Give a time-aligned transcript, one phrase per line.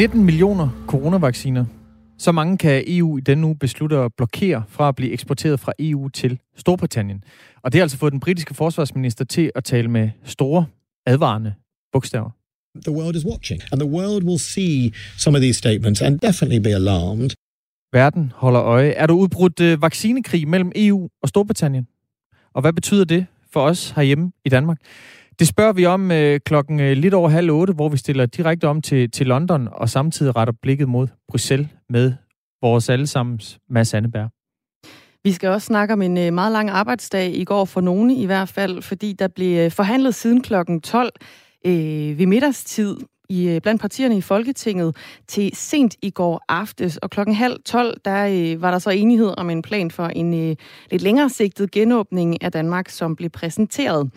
[0.00, 1.64] 19 millioner coronavacciner.
[2.18, 5.72] Så mange kan EU i denne uge beslutte at blokere fra at blive eksporteret fra
[5.78, 7.24] EU til Storbritannien.
[7.62, 10.66] Og det har altså fået den britiske forsvarsminister til at tale med store,
[11.06, 11.54] advarende
[11.92, 12.30] bogstaver.
[12.86, 16.62] The world is watching, and the world will see some of these statements and definitely
[16.62, 17.30] be alarmed.
[17.92, 18.90] Verden holder øje.
[18.90, 21.86] Er der udbrudt øh, vaccinekrig mellem EU og Storbritannien?
[22.54, 24.78] Og hvad betyder det for os herhjemme i Danmark?
[25.40, 28.68] Det spørger vi om øh, klokken øh, lidt over halv otte, hvor vi stiller direkte
[28.68, 32.12] om til, til London, og samtidig retter blikket mod Bruxelles med
[32.62, 34.30] vores allesammens Mads Anneberg.
[35.24, 38.26] Vi skal også snakke om en øh, meget lang arbejdsdag i går for nogle i
[38.26, 41.10] hvert fald, fordi der blev øh, forhandlet siden klokken 12
[41.66, 42.96] øh, ved middagstid
[43.30, 44.96] i, øh, blandt partierne i Folketinget
[45.28, 46.96] til sent i går aftes.
[46.96, 50.34] Og klokken halv 12, der øh, var der så enighed om en plan for en
[50.34, 50.56] øh,
[50.90, 54.10] lidt længere sigtet genåbning af Danmark, som blev præsenteret.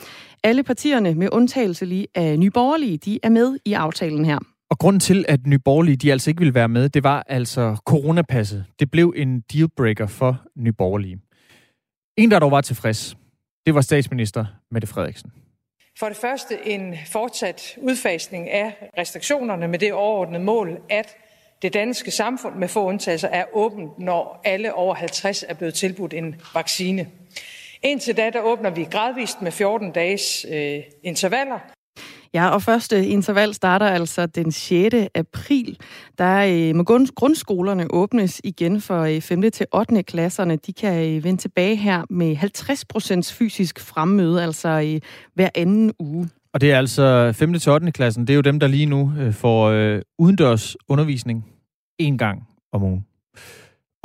[0.43, 4.39] Alle partierne, med undtagelse lige af Nyborgerlige, de er med i aftalen her.
[4.69, 8.65] Og grunden til, at Nyborgerlige de altså ikke ville være med, det var altså coronapasset.
[8.79, 11.17] Det blev en dealbreaker for Nyborgerlige.
[12.17, 13.17] En, der dog var tilfreds,
[13.65, 15.31] det var statsminister Mette Frederiksen.
[15.99, 21.17] For det første en fortsat udfasning af restriktionerne med det overordnede mål, at
[21.61, 26.13] det danske samfund med få undtagelser er åbent, når alle over 50 er blevet tilbudt
[26.13, 27.07] en vaccine.
[27.83, 31.59] Indtil da, der åbner vi gradvist med 14 dages øh, intervaller.
[32.33, 34.95] Ja, og første øh, interval starter altså den 6.
[35.15, 35.77] april.
[36.17, 36.83] Der øh, må
[37.15, 39.51] grundskolerne åbnes igen for øh, 5.
[39.51, 40.03] Til 8.
[40.03, 40.55] klasserne.
[40.55, 45.01] De kan øh, vende tilbage her med 50% fysisk fremmøde, altså øh,
[45.33, 46.29] hver anden uge.
[46.53, 47.53] Og det er altså 5.
[47.59, 47.91] til 8.
[47.91, 48.27] klassen.
[48.27, 49.69] Det er jo dem, der lige nu får
[50.19, 51.45] udendørs undervisning
[51.99, 53.05] en gang om ugen.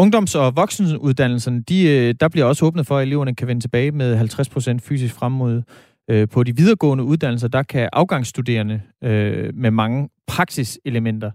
[0.03, 4.21] Ungdoms- og voksenuddannelserne, de, der bliver også åbnet for, at eleverne kan vende tilbage med
[4.21, 5.65] 50% fysisk fremmøde
[6.11, 11.31] Øh, på de videregående uddannelser, der kan afgangsstuderende øh, med mange praksiselementer,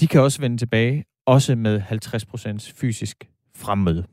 [0.00, 4.04] de kan også vende tilbage, også med 50% fysisk fremmøde.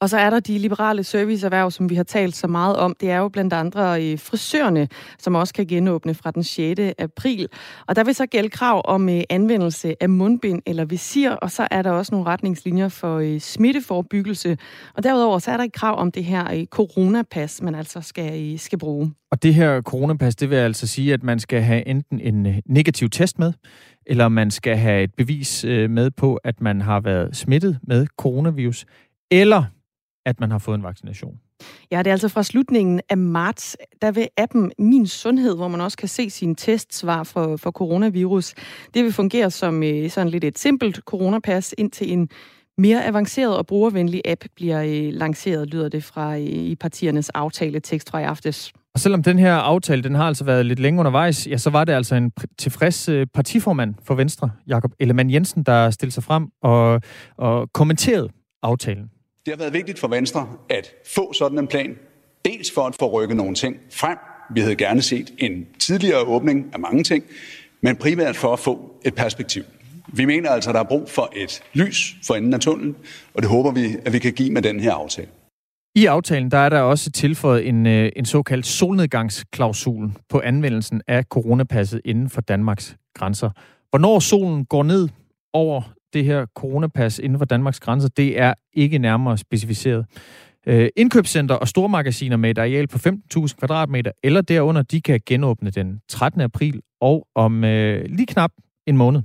[0.00, 2.96] Og så er der de liberale serviceerhverv, som vi har talt så meget om.
[3.00, 4.88] Det er jo blandt andre øh, frisørerne,
[5.18, 6.80] som også kan genåbne fra den 6.
[6.98, 7.48] april.
[7.86, 11.68] Og der vil så gælde krav om øh, anvendelse af mundbind eller visir, og så
[11.70, 14.58] er der også nogle retningslinjer for øh, smitteforebyggelse.
[14.94, 18.78] Og derudover så er der et krav om det her coronapas, man altså skal, skal
[18.78, 19.12] bruge.
[19.30, 23.10] Og det her coronapas, det vil altså sige, at man skal have enten en negativ
[23.10, 23.52] test med,
[24.08, 28.06] eller man skal have et bevis øh, med på, at man har været smittet med
[28.06, 28.86] coronavirus,
[29.30, 29.64] eller
[30.26, 31.40] at man har fået en vaccination.
[31.90, 33.76] Ja, det er altså fra slutningen af marts.
[34.02, 38.54] Der vil appen Min Sundhed, hvor man også kan se sine testsvar for, for coronavirus,
[38.94, 42.28] det vil fungere som øh, sådan lidt et simpelt coronapas, indtil en
[42.78, 48.20] mere avanceret og brugervenlig app bliver øh, lanceret, lyder det fra i partiernes aftaletekst fra
[48.20, 48.72] i aftes.
[48.98, 51.84] Og selvom den her aftale, den har altså været lidt længe undervejs, ja, så var
[51.84, 56.46] det altså en tilfreds øh, partiformand for Venstre, Jakob Ellemann Jensen, der stillede sig frem
[56.62, 57.00] og,
[57.36, 58.28] og kommenterede
[58.62, 59.10] aftalen.
[59.46, 61.96] Det har været vigtigt for Venstre at få sådan en plan.
[62.44, 64.18] Dels for at få rykket nogle ting frem.
[64.54, 67.24] Vi havde gerne set en tidligere åbning af mange ting,
[67.80, 69.62] men primært for at få et perspektiv.
[70.12, 72.96] Vi mener altså, at der er brug for et lys for enden af tunnelen,
[73.34, 75.28] og det håber vi, at vi kan give med den her aftale.
[75.98, 81.24] I aftalen der er der også tilføjet en, øh, en såkaldt solnedgangsklausul på anvendelsen af
[81.24, 83.50] coronapasset inden for Danmarks grænser.
[83.90, 85.08] Hvornår solen går ned
[85.52, 85.82] over
[86.12, 90.06] det her coronapas inden for Danmarks grænser, det er ikke nærmere specificeret.
[90.66, 95.70] Øh, indkøbscenter og stormagasiner med et areal på 15.000 kvadratmeter eller derunder, de kan genåbne
[95.70, 96.40] den 13.
[96.40, 98.50] april, og om øh, lige knap
[98.86, 99.22] en måned,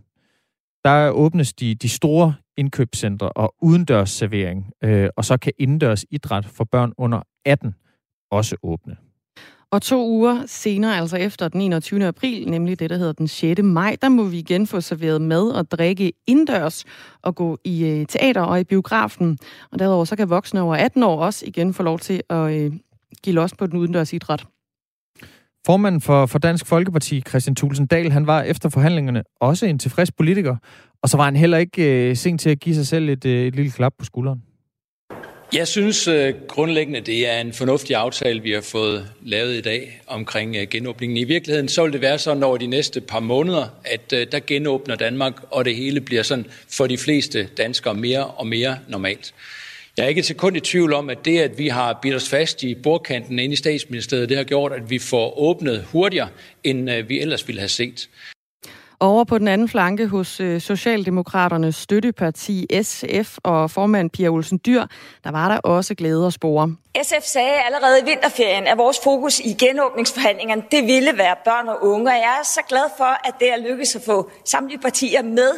[0.85, 6.45] der åbnes de, de store indkøbscentre og udendørs servering, øh, og så kan indendørs idræt
[6.45, 7.75] for børn under 18
[8.31, 8.95] også åbne.
[9.71, 12.05] Og to uger senere, altså efter den 21.
[12.05, 13.61] april, nemlig det, der hedder den 6.
[13.63, 16.85] maj, der må vi igen få serveret mad og drikke indendørs
[17.21, 19.37] og gå i øh, teater og i biografen.
[19.71, 22.73] Og derudover så kan voksne over 18 år også igen få lov til at øh,
[23.23, 24.45] give los på den udendørs idræt.
[25.65, 30.11] Formanden for, for Dansk Folkeparti, Christian Thulsen Dahl, han var efter forhandlingerne også en tilfreds
[30.11, 30.55] politiker,
[31.01, 33.47] og så var han heller ikke øh, sent til at give sig selv et, øh,
[33.47, 34.43] et lille klap på skulderen.
[35.53, 40.01] Jeg synes øh, grundlæggende, det er en fornuftig aftale, vi har fået lavet i dag
[40.07, 41.17] omkring øh, genåbningen.
[41.17, 44.39] I virkeligheden så vil det være sådan over de næste par måneder, at øh, der
[44.47, 49.33] genåbner Danmark, og det hele bliver sådan for de fleste danskere mere og mere normalt.
[49.97, 52.29] Jeg er ikke til kun i tvivl om, at det, at vi har bidt os
[52.29, 56.29] fast i bordkanten inde i statsministeriet, det har gjort, at vi får åbnet hurtigere,
[56.63, 58.09] end vi ellers ville have set.
[58.99, 64.85] Over på den anden flanke hos øh, Socialdemokraternes støtteparti SF og formand Pia Olsen Dyr,
[65.23, 66.75] der var der også glæde og spore.
[67.03, 71.83] SF sagde allerede i vinterferien, at vores fokus i genåbningsforhandlingerne, det ville være børn og
[71.83, 72.11] unge.
[72.11, 75.51] Og jeg er så glad for, at det er lykkedes at få samtlige partier med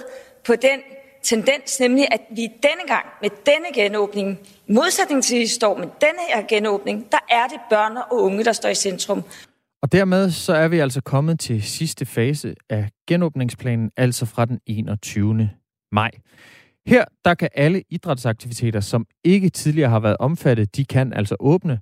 [0.45, 0.79] på den
[1.25, 5.88] tendens, nemlig at vi denne gang med denne genåbning, i modsætning til sidste står med
[5.88, 9.24] denne her genåbning, der er det børn og unge, der står i centrum.
[9.81, 14.60] Og dermed så er vi altså kommet til sidste fase af genåbningsplanen, altså fra den
[14.68, 15.50] 21.
[15.92, 16.12] maj.
[16.88, 21.80] Her der kan alle idrætsaktiviteter, som ikke tidligere har været omfattet, de kan altså åbne.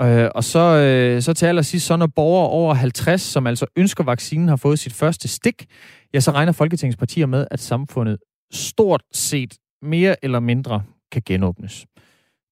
[0.00, 4.04] Øh, og så, øh, så til allersidst, så når borgere over 50, som altså ønsker
[4.04, 5.66] vaccinen, har fået sit første stik,
[6.14, 8.18] ja, så regner Folketingets partier med, at samfundet
[8.52, 11.86] stort set mere eller mindre kan genåbnes.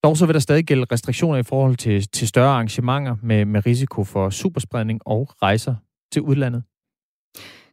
[0.04, 3.66] Dog så vil der stadig gælde restriktioner i forhold til, til større arrangementer med, med
[3.66, 5.74] risiko for superspredning og rejser
[6.12, 6.62] til udlandet.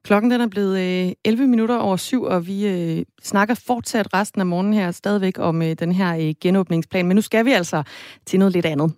[0.04, 4.42] Klokken den er blevet øh, 11 minutter over syv, og vi øh, snakker fortsat resten
[4.42, 7.08] af morgenen her stadigvæk om øh, den her øh, genåbningsplan.
[7.08, 7.84] Men nu skal vi altså
[8.26, 8.94] til noget lidt andet.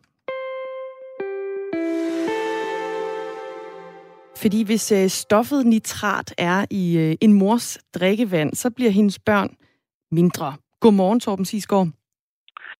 [4.37, 9.49] Fordi hvis øh, stoffet nitrat er i øh, en mors drikkevand, så bliver hendes børn
[10.11, 10.53] mindre.
[10.81, 11.87] Godmorgen, Torben Sisgaard.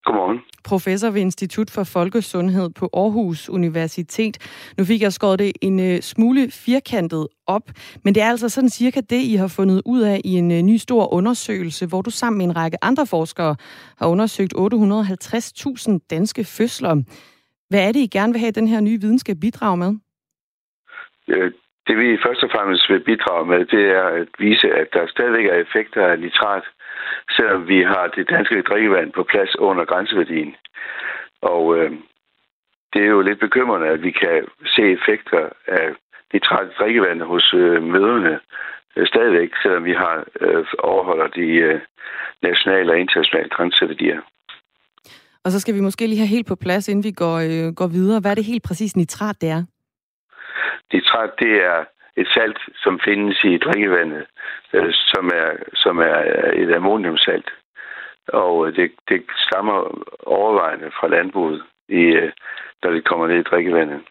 [0.06, 0.40] Godmorgen.
[0.63, 4.38] Professor ved Institut for Folkesundhed på Aarhus Universitet.
[4.78, 7.72] Nu fik jeg skåret det en øh, smule firkantet op,
[8.04, 10.62] men det er altså sådan cirka det, I har fundet ud af i en øh,
[10.62, 13.56] ny stor undersøgelse, hvor du sammen med en række andre forskere
[13.98, 16.96] har undersøgt 850.000 danske fødsler.
[17.69, 19.94] Hvad er det, I gerne vil have, den her nye viden skal bidrage med?
[21.27, 21.51] Øh,
[21.88, 25.45] det vi først og fremmest vil bidrage med, det er at vise, at der stadigvæk
[25.45, 26.63] er effekter af nitrat,
[27.36, 30.56] selvom vi har det danske drikkevand på plads under grænseværdien.
[31.42, 31.92] Og øh,
[32.94, 35.88] det er jo lidt bekymrende, at vi kan se effekter af
[36.33, 38.39] nitrat i drikkevandet hos øh, møderne
[38.95, 41.81] øh, stadigvæk, selvom vi har øh, overholder de øh,
[42.42, 44.22] nationale og internationale grænseværdier.
[45.44, 47.88] Og så skal vi måske lige have helt på plads, inden vi går, øh, går
[47.88, 48.19] videre.
[48.19, 49.63] Hvad er det helt præcis nitrat, det er?
[50.94, 51.86] Nitrat, det er
[52.18, 54.25] et salt, som findes i drikkevandet,
[54.74, 57.50] øh, som, er, som er øh, et ammoniumsalt.
[58.27, 62.31] Og øh, det, det stammer overvejende fra landbruget, i, øh,
[62.83, 64.01] når det kommer ned i drikkevandet.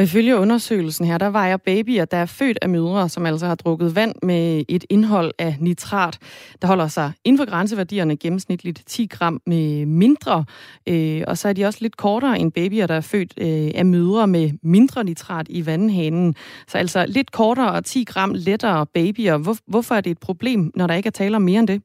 [0.00, 3.54] Og ifølge undersøgelsen her, der vejer babyer, der er født af mødre, som altså har
[3.54, 6.18] drukket vand med et indhold af nitrat,
[6.62, 10.44] der holder sig inden for grænseværdierne gennemsnitligt 10 gram med mindre.
[10.88, 13.86] Øh, og så er de også lidt kortere end babyer, der er født øh, af
[13.86, 16.34] mødre med mindre nitrat i vandhanen.
[16.66, 19.36] Så altså lidt kortere og 10 gram lettere babyer.
[19.44, 21.82] Hvor, hvorfor er det et problem, når der ikke er tale om mere end det?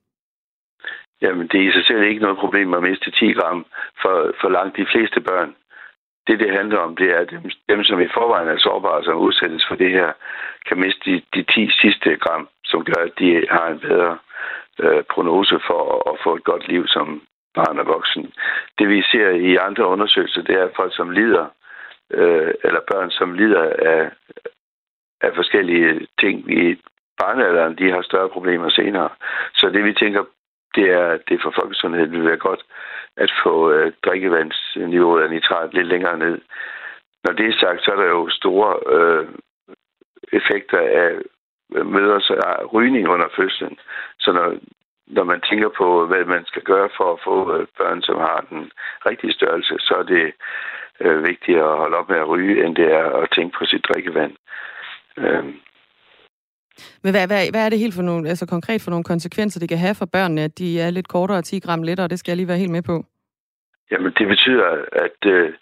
[1.22, 3.66] Jamen, det er i sig selv ikke noget problem at miste 10 gram
[4.02, 5.52] for, for langt de fleste børn
[6.28, 9.18] det, det handler om, det er, at dem, dem som i forvejen er sårbare, som
[9.18, 10.12] udsættes for det her,
[10.68, 14.18] kan miste de, de 10 sidste gram, som gør, at de har en bedre
[14.80, 17.22] øh, prognose for at, at få et godt liv som
[17.56, 18.34] barn og voksen.
[18.80, 21.46] Det vi ser i andre undersøgelser, det er folk, som lider,
[22.12, 23.64] øh, eller børn, som lider
[23.94, 24.12] af,
[25.22, 26.82] af forskellige ting i
[27.22, 29.10] barnealderen, de har større problemer senere.
[29.54, 30.24] Så det vi tænker,
[30.76, 32.64] det er, det for folkesundheden vil være godt
[33.18, 36.42] at få øh, drikkevandsniveauet af nitrat lidt længere ned.
[37.24, 39.28] Når det er sagt, så er der jo store øh,
[40.34, 41.12] effekter af
[41.76, 43.78] øh, møders øh, rygning under fødslen.
[44.20, 44.56] Så når,
[45.08, 48.46] når man tænker på, hvad man skal gøre for at få øh, børn, som har
[48.50, 48.72] den
[49.06, 50.34] rigtige størrelse, så er det
[51.00, 53.86] øh, vigtigt at holde op med at ryge, end det er at tænke på sit
[53.88, 54.36] drikkevand.
[55.18, 55.46] Øh,
[57.04, 59.70] men hvad, hvad, hvad er det helt for nogle, altså konkret for nogle konsekvenser, det
[59.70, 62.08] kan have for børnene, at de er lidt kortere og 10 gram lettere?
[62.08, 63.06] Det skal jeg lige være helt med på.
[63.92, 64.68] Jamen, det betyder,
[65.06, 65.54] at, øh,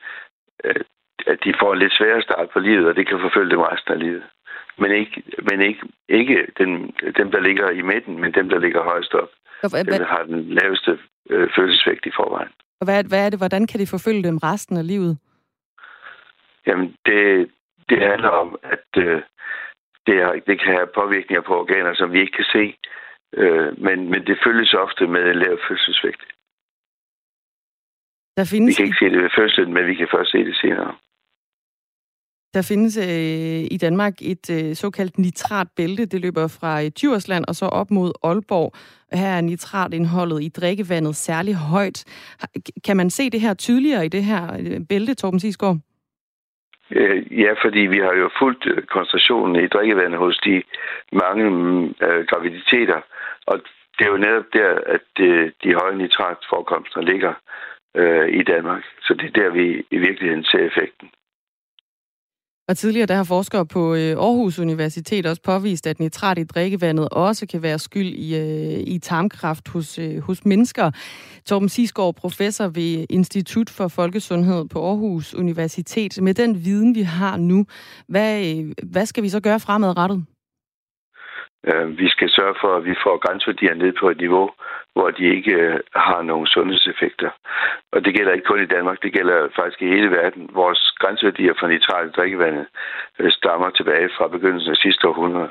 [1.27, 3.93] at de får en lidt sværere start på livet, og det kan forfølge dem resten
[3.93, 4.23] af livet.
[4.77, 6.69] Men ikke, men ikke, ikke den,
[7.17, 9.29] dem, der ligger i midten, men dem, der ligger højst op.
[9.63, 12.51] Og hvad, dem, der har den laveste øh, følelsesvægt i forvejen.
[12.79, 15.17] Og hvad, hvad er det, hvordan kan de forfølge dem resten af livet?
[16.67, 17.49] Jamen, det,
[17.89, 19.21] det handler om, at øh,
[20.07, 22.65] det, er, det kan have påvirkninger på organer, som vi ikke kan se.
[23.41, 26.23] Øh, men, men det følges ofte med en lav fødselsvægt.
[28.37, 28.69] Der findes...
[28.69, 30.95] Vi kan ikke se det ved fødslen, men vi kan først se det senere.
[32.53, 36.05] Der findes øh, i Danmark et øh, såkaldt nitratbælte.
[36.05, 38.73] Det løber fra øh, Djursland og så op mod Aalborg.
[39.13, 42.05] Her er nitratindholdet i drikkevandet særlig højt.
[42.85, 45.77] Kan man se det her tydeligere i det her øh, bælte, Torben Sisgaard?
[46.95, 50.63] Øh, ja, fordi vi har jo fulgt øh, koncentrationen i drikkevandet hos de
[51.11, 53.01] mange mm, øh, graviditeter,
[53.47, 53.61] og
[53.97, 57.33] det er jo netop der, at øh, de høje nitratforekomster ligger
[57.95, 58.83] øh, i Danmark.
[59.01, 61.09] Så det er der, vi i virkeligheden ser effekten.
[62.69, 67.07] Og tidligere der har forskere på øh, Aarhus Universitet også påvist, at nitrat i drikkevandet
[67.11, 70.91] også kan være skyld i, øh, i tarmkræft hos, øh, hos mennesker.
[71.45, 76.21] Torben Sisgaard, professor ved Institut for Folkesundhed på Aarhus Universitet.
[76.21, 77.65] Med den viden, vi har nu,
[78.07, 78.31] hvad,
[78.91, 80.25] hvad skal vi så gøre fremadrettet?
[82.01, 84.49] Vi skal sørge for, at vi får grænseværdier ned på et niveau,
[84.95, 87.29] hvor de ikke øh, har nogen sundhedseffekter.
[87.91, 90.49] Og det gælder ikke kun i Danmark, det gælder faktisk i hele verden.
[90.53, 92.65] Vores grænseværdier for nitrat i drikkevandet
[93.19, 95.49] øh, stammer tilbage fra begyndelsen af sidste århundrede.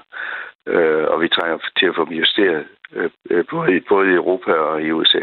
[0.66, 2.66] Øh, og vi trænger til at få dem justeret,
[3.50, 5.22] både, både i Europa og i USA.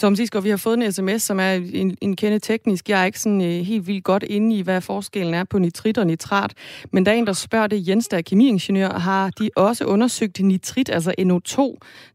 [0.00, 2.88] Tom Sisgaard, vi har fået en sms, som er en, en kende teknisk.
[2.88, 5.98] Jeg er ikke sådan øh, helt vildt godt inde i, hvad forskellen er på nitrit
[5.98, 6.52] og nitrat.
[6.92, 7.88] Men der er en, der spørger det.
[7.88, 11.58] Jens, der er kemiingeniør, har de også undersøgt nitrit, altså NO2,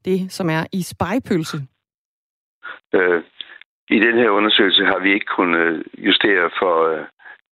[0.05, 1.57] det som er i spejpølse?
[2.93, 3.23] Øh,
[3.89, 7.05] I den her undersøgelse har vi ikke kunnet øh, justere for øh,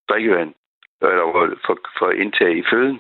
[0.09, 0.53] drikkevand,
[1.01, 1.25] eller
[1.65, 3.00] for, for indtag i føden.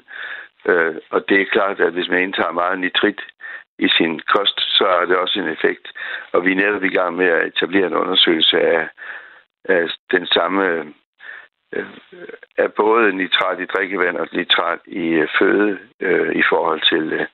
[0.69, 3.21] Øh, og det er klart, at hvis man indtager meget nitrit
[3.79, 5.87] i sin kost, så har det også en effekt.
[6.31, 8.89] Og vi er netop i gang med at etablere en undersøgelse af,
[9.65, 10.63] af den samme
[11.73, 11.85] øh,
[12.57, 17.27] af både nitrat i drikkevand og nitrat i øh, føde øh, i forhold til øh,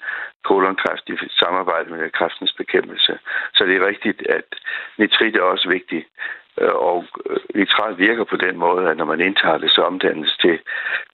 [0.43, 3.19] kolonkræft i samarbejde med kræftens bekæmpelse.
[3.53, 4.47] Så det er rigtigt, at
[4.97, 6.05] nitrit er også vigtigt.
[6.61, 10.37] Øh, og øh, nitrat virker på den måde, at når man indtager det, så omdannes
[10.41, 10.59] til,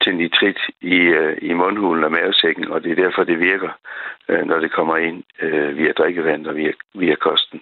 [0.02, 3.70] til nitrit i, øh, i mundhulen og mavesækken, og det er derfor, det virker,
[4.28, 5.22] når det kommer ind
[5.76, 7.60] via drikkevand og via, via kosten.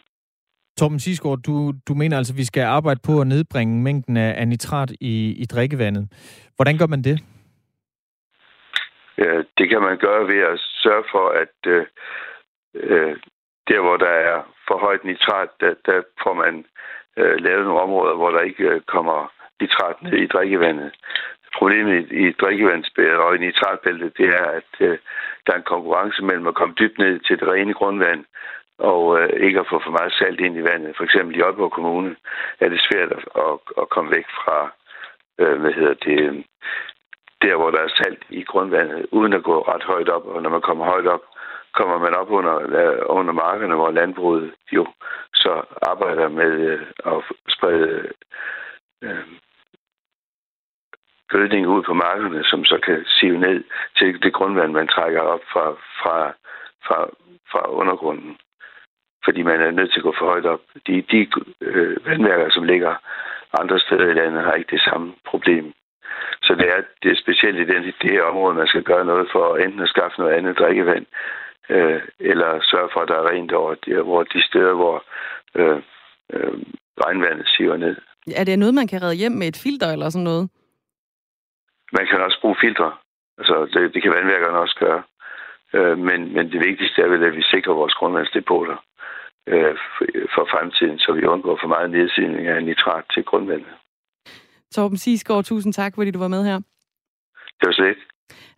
[0.78, 4.34] Torben Sisgaard, du, du mener altså, at vi skal arbejde på at nedbringe mængden af,
[4.40, 6.08] af nitrat i, i drikkevandet.
[6.56, 7.20] Hvordan gør man det?
[9.58, 11.56] Det kan man gøre ved at sørge for, at
[12.74, 13.16] øh,
[13.68, 16.64] der, hvor der er for højt nitrat, der, der får man
[17.16, 20.92] øh, lavet nogle områder, hvor der ikke øh, kommer nitrat ned i drikkevandet.
[21.58, 24.98] Problemet i, i drikkevandsbæret og i nitratbæltet, det er, at øh,
[25.46, 28.24] der er en konkurrence mellem at komme dybt ned til det rene grundvand,
[28.78, 30.96] og øh, ikke at få for meget salt ind i vandet.
[30.96, 32.16] For eksempel i Aalborg Kommune
[32.60, 34.72] er det svært at, at, at komme væk fra,
[35.38, 36.44] øh, hvad hedder det,
[37.42, 40.26] der hvor der er salt i grundvandet, uden at gå ret højt op.
[40.26, 41.22] Og når man kommer højt op,
[41.74, 44.86] kommer man op under, øh, under markerne, hvor landbruget jo
[45.34, 48.08] så arbejder med øh, at sprede
[49.02, 49.26] øh,
[51.28, 53.64] gødning ud på markerne, som så kan sive ned
[53.96, 55.66] til det grundvand, man trækker op fra,
[56.02, 56.32] fra,
[56.86, 56.98] fra,
[57.52, 58.38] fra undergrunden.
[59.24, 60.60] Fordi man er nødt til at gå for højt op.
[60.86, 61.28] De, de
[61.60, 62.94] øh, vandværker, som ligger
[63.60, 65.72] andre steder i landet, har ikke det samme problem.
[66.42, 69.28] Så det er, det er specielt i den, det her område, man skal gøre noget
[69.32, 71.06] for enten at skaffe noget andet drikkevand,
[71.68, 75.04] øh, eller sørge for, at der er rent over de, hvor de steder, hvor
[75.54, 75.82] øh,
[76.32, 76.52] øh,
[77.04, 77.96] regnvandet siver ned.
[78.36, 80.50] Er det noget, man kan redde hjem med et filter eller sådan noget?
[81.92, 82.92] Man kan også bruge filtre.
[83.38, 85.02] Altså, det, det kan vandværkerne også gøre.
[85.74, 88.76] Øh, men, men det vigtigste er vel, at vi sikrer vores grundvandsdepoter
[89.46, 89.76] øh,
[90.34, 93.74] for fremtiden, så vi undgår for meget nedsidning af nitrat til grundvandet.
[94.74, 96.58] Torben Sisgaard, tusind tak, fordi du var med her.
[97.60, 97.98] Det var slet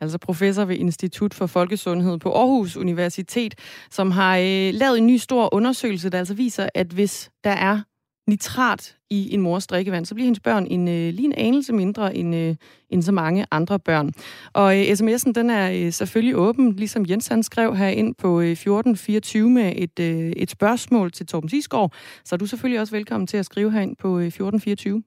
[0.00, 3.54] altså professor ved Institut for Folkesundhed på Aarhus Universitet,
[3.90, 7.80] som har øh, lavet en ny stor undersøgelse, der altså viser, at hvis der er
[8.28, 12.16] nitrat i en mors drikkevand, så bliver hendes børn en, øh, lige en anelse mindre
[12.16, 12.56] end, øh,
[12.90, 14.12] end så mange andre børn.
[14.52, 18.40] Og øh, sms'en, den er øh, selvfølgelig åben, ligesom Jens han skrev her ind på
[18.40, 21.92] øh, 1424 med et, øh, et spørgsmål til Torben Sisgaard.
[22.24, 25.02] Så er du selvfølgelig også velkommen til at skrive herind på øh, 1424.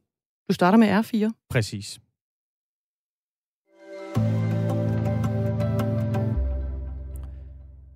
[0.49, 1.47] Du starter med R4.
[1.49, 1.99] Præcis.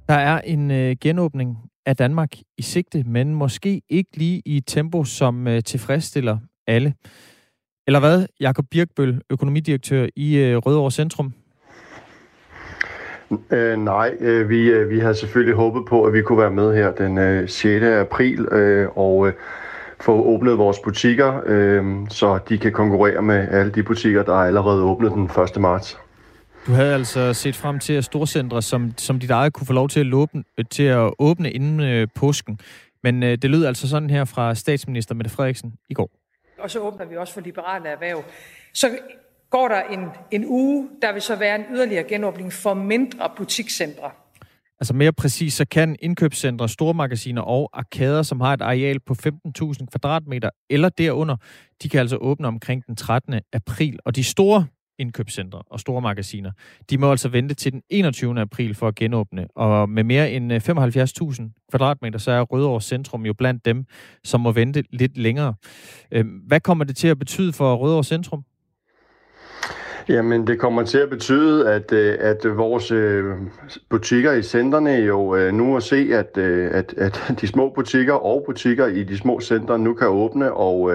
[0.10, 4.64] Der er en øh, genåbning af Danmark i sigte, men måske ikke lige i et
[4.68, 6.38] tempo, som øh, tilfredsstiller
[6.68, 6.94] alle.
[7.88, 11.34] Eller hvad, Jakob Birkbøl, økonomidirektør i øh, Rødovre Centrum?
[13.52, 16.76] Øh, nej, øh, vi, øh, vi har selvfølgelig håbet på, at vi kunne være med
[16.76, 17.84] her den øh, 6.
[17.84, 19.34] april øh, og øh,
[20.00, 24.48] få åbnet vores butikker, øh, så de kan konkurrere med alle de butikker, der er
[24.48, 25.24] allerede åbnet den
[25.56, 25.62] 1.
[25.62, 26.00] marts.
[26.68, 29.90] Du havde altså set frem til, at storcentre som, som dit eget kunne få lov
[29.90, 32.60] til at, låbne, til at åbne inden øh, påsken.
[33.04, 36.10] Men øh, det lød altså sådan her fra statsminister Mette Frederiksen i går.
[36.60, 38.24] Og så åbner vi også for liberale erhverv.
[38.74, 38.88] Så
[39.50, 40.00] går der en,
[40.32, 44.12] en uge, der vil så være en yderligere genåbning for mindre butikscentre.
[44.80, 49.86] Altså mere præcis, så kan indkøbscentre, stormagasiner og arkader, som har et areal på 15.000
[49.86, 51.36] kvadratmeter eller derunder,
[51.84, 53.40] de kan altså åbne omkring den 13.
[53.54, 54.00] april.
[54.06, 54.66] Og de store
[55.00, 56.52] indkøbscentre og store magasiner.
[56.90, 58.42] De må altså vente til den 21.
[58.42, 63.26] april for at genåbne, og med mere end øh, 75.000 kvadratmeter, så er Rødovre Centrum
[63.26, 63.86] jo blandt dem,
[64.24, 65.54] som må vente lidt længere.
[66.12, 68.44] Øhm, hvad kommer det til at betyde for Rødovre Centrum?
[70.10, 73.26] Jamen, det kommer til at betyde, at, øh, at vores øh,
[73.90, 78.44] butikker i centrene jo øh, nu at se, at, at, at de små butikker og
[78.46, 80.92] butikker i de små centre nu kan åbne, og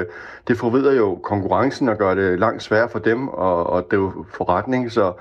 [0.49, 4.93] det forvider jo konkurrencen og gør det langt sværere for dem at, at drive forretning.
[4.93, 5.13] Så,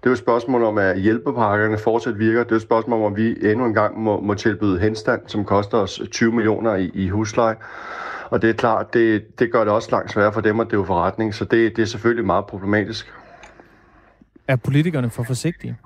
[0.00, 2.44] Det er jo et spørgsmål om, at hjælpepakkerne fortsat virker.
[2.44, 5.44] Det er et spørgsmål om, at vi endnu en gang må, må tilbyde henstand, som
[5.44, 7.56] koster os 20 millioner i, i husleje.
[8.30, 10.86] Og det er klart, det, det gør det også langt sværere for dem at drive
[10.86, 13.12] forretning, så det, det er selvfølgelig meget problematisk.
[14.48, 15.76] Er politikerne for forsigtige?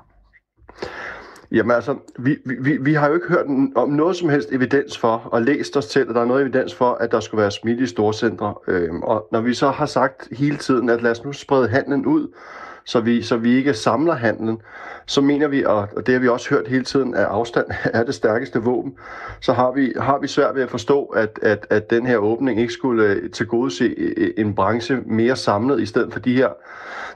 [1.52, 5.16] Jamen altså, vi, vi, vi har jo ikke hørt om noget som helst evidens for,
[5.16, 7.84] og læst os til, at der er noget evidens for, at der skulle være smitte
[7.84, 8.54] i storcentre.
[8.68, 12.06] Øhm, og når vi så har sagt hele tiden, at lad os nu sprede handlen
[12.06, 12.28] ud,
[12.84, 14.60] så vi, så vi ikke samler handlen,
[15.06, 18.14] så mener vi, og det har vi også hørt hele tiden, at afstand er det
[18.14, 18.94] stærkeste våben,
[19.40, 22.60] så har vi, har vi svært ved at forstå, at, at, at den her åbning
[22.60, 26.48] ikke skulle øh, tilgodese øh, en branche mere samlet, i stedet for de her,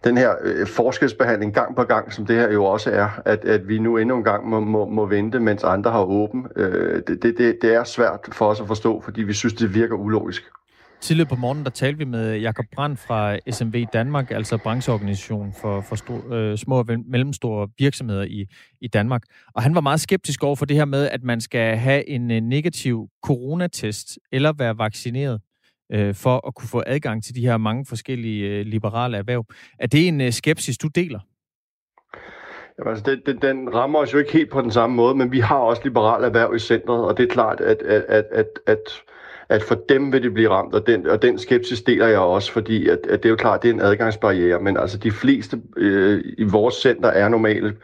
[0.04, 3.68] den her øh, forskelsbehandling gang på gang, som det her jo også er, at, at
[3.68, 6.46] vi nu endnu en gang må, må, må vente, mens andre har åben.
[7.06, 10.42] Det, det, det er svært for os at forstå, fordi vi synes, det virker ulogisk.
[11.06, 15.80] Tidligere på morgen, der talte vi med Jakob Brandt fra SMV Danmark, altså brancheorganisation for,
[15.80, 18.46] for stor, øh, små og mellemstore virksomheder i,
[18.80, 19.22] i Danmark.
[19.54, 22.30] Og han var meget skeptisk over for det her med, at man skal have en
[22.30, 25.40] øh, negativ coronatest eller være vaccineret
[25.92, 29.44] øh, for at kunne få adgang til de her mange forskellige øh, liberale erhverv.
[29.78, 31.20] Er det en øh, skepsis, du deler?
[32.78, 35.32] Jamen, altså, den, den, den rammer os jo ikke helt på den samme måde, men
[35.32, 38.48] vi har også liberale erhverv i centret, og det er klart, at, at, at, at,
[38.66, 39.02] at
[39.48, 42.52] at for dem vil det blive ramt, og den, og den skepsis deler jeg også,
[42.52, 45.60] fordi at, at det er jo klart, det er en adgangsbarriere, men altså de fleste
[45.76, 47.76] øh, i vores center er normale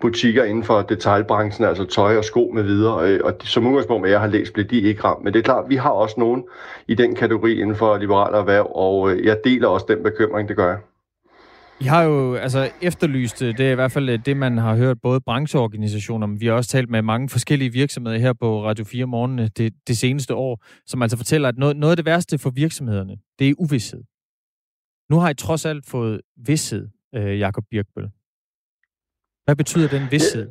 [0.00, 4.02] butikker inden for detaljbranchen, altså tøj og sko med videre, øh, og de, som udgangspunkt,
[4.02, 5.24] med jeg har læst, bliver de ikke ramt.
[5.24, 6.44] Men det er klart, vi har også nogen
[6.88, 10.56] i den kategori inden for liberale erhverv, og øh, jeg deler også den bekymring, det
[10.56, 10.78] gør jeg.
[11.80, 14.76] I har jo altså efterlyst, øh, det er i hvert fald øh, det, man har
[14.76, 18.84] hørt både brancheorganisationer, men vi har også talt med mange forskellige virksomheder her på Radio
[18.84, 22.04] 4 morgen øh, det, det seneste år, som altså fortæller, at noget, noget af det
[22.04, 24.02] værste for virksomhederne, det er uvidshed.
[25.10, 28.08] Nu har I trods alt fået vidshed, øh, Jakob Birkbøl.
[29.44, 30.50] Hvad betyder den vidshed?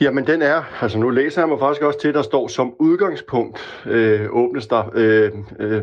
[0.00, 3.82] Jamen den er, altså nu læser jeg mig faktisk også til, der står som udgangspunkt
[3.86, 5.82] øh, åbnes der øh, øh,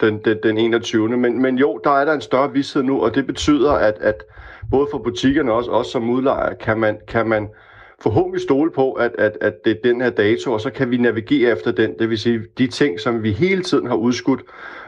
[0.00, 1.08] den, den, den 21.
[1.08, 4.22] Men, men jo, der er der en større vidshed nu, og det betyder, at, at
[4.70, 7.48] både for butikkerne og også, også som udlejer, kan man, kan man
[8.02, 10.96] forhåbentlig stole på, at, at, at det er den her dato, og så kan vi
[10.96, 11.94] navigere efter den.
[11.98, 14.40] Det vil sige, de ting, som vi hele tiden har udskudt,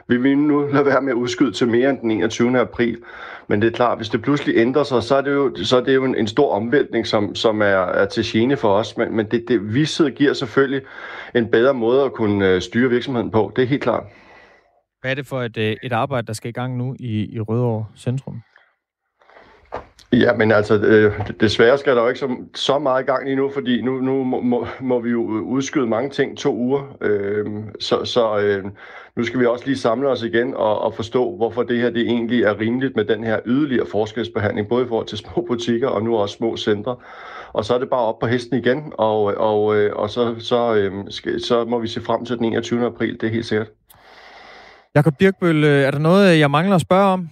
[0.08, 2.58] vil vi nu lade være med at udskyde til mere end den 21.
[2.60, 2.98] april.
[3.48, 5.80] Men det er klart, hvis det pludselig ændrer sig, så er det jo, så er
[5.80, 8.96] det jo en, en stor omvæltning, som, som er, er til gene for os.
[8.96, 10.82] Men, men det, det vidshed giver selvfølgelig
[11.34, 13.52] en bedre måde at kunne øh, styre virksomheden på.
[13.56, 14.04] Det er helt klart.
[15.00, 17.40] Hvad er det for et, øh, et arbejde, der skal i gang nu i, i
[17.40, 18.42] Rødovre Centrum?
[20.12, 23.36] Ja, men altså, øh, desværre skal der jo ikke så, så meget i gang lige
[23.36, 26.96] nu, fordi nu, nu må, må vi jo udskyde mange ting to uger.
[27.00, 27.46] Øh,
[27.80, 28.64] så så øh,
[29.16, 32.02] nu skal vi også lige samle os igen og, og forstå, hvorfor det her det
[32.02, 36.02] egentlig er rimeligt med den her yderligere forskelsbehandling, både i forhold til små butikker og
[36.02, 36.96] nu også små centre.
[37.52, 40.74] Og så er det bare op på hesten igen, og, og, øh, og så, så,
[40.74, 42.86] øh, skal, så må vi se frem til den 21.
[42.86, 43.77] april, det er helt sikkert.
[44.98, 47.28] Jakob Birkbøl, øh, er der noget, jeg mangler at spørge om?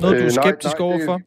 [0.00, 1.16] Noget, du er skeptisk øh, nej, nej, overfor?
[1.16, 1.26] Det...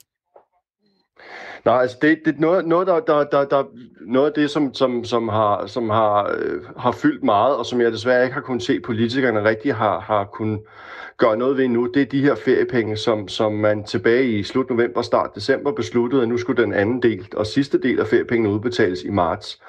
[1.65, 3.63] Nej, altså det, det noget, noget, der, der, der, der,
[4.07, 7.81] noget af det, som, som, som, har, som har, øh, har fyldt meget, og som
[7.81, 10.59] jeg desværre ikke har kunnet se politikerne rigtig har, har kunnet
[11.17, 14.69] gøre noget ved nu, det er de her feriepenge, som, som man tilbage i slut
[14.69, 18.49] november, start december besluttede, at nu skulle den anden del og sidste del af feriepengene
[18.49, 19.59] udbetales i marts.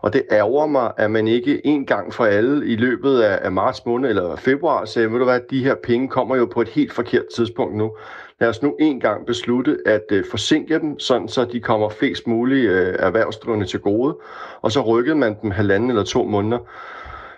[0.00, 3.52] Og det ærger mig, at man ikke en gang for alle i løbet af, af
[3.52, 6.68] marts måned eller februar sagde, ved du hvad, de her penge kommer jo på et
[6.68, 7.92] helt forkert tidspunkt nu.
[8.40, 12.26] Lad os nu en gang beslutte at øh, forsinke dem, sådan så de kommer flest
[12.26, 14.16] mulige øh, erhvervsdrivende til gode.
[14.62, 16.58] Og så rykkede man dem halvanden eller to måneder.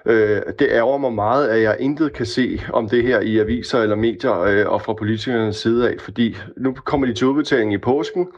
[0.07, 3.79] Øh, det ærger mig meget, at jeg intet kan se om det her i aviser
[3.79, 7.79] eller medier øh, og fra politikernes side af, fordi nu kommer de til udbetaling i
[7.79, 8.29] påsken,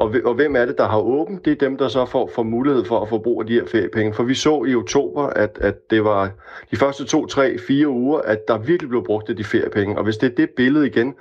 [0.00, 1.44] og, og hvem er det, der har åbent?
[1.44, 3.66] Det er dem, der så får, får mulighed for at få brug af de her
[3.66, 4.14] feriepenge.
[4.14, 6.30] For vi så i oktober, at, at det var
[6.70, 9.98] de første to, tre, fire uger, at der virkelig blev brugt af de feriepenge.
[9.98, 11.14] Og hvis det er det billede igen,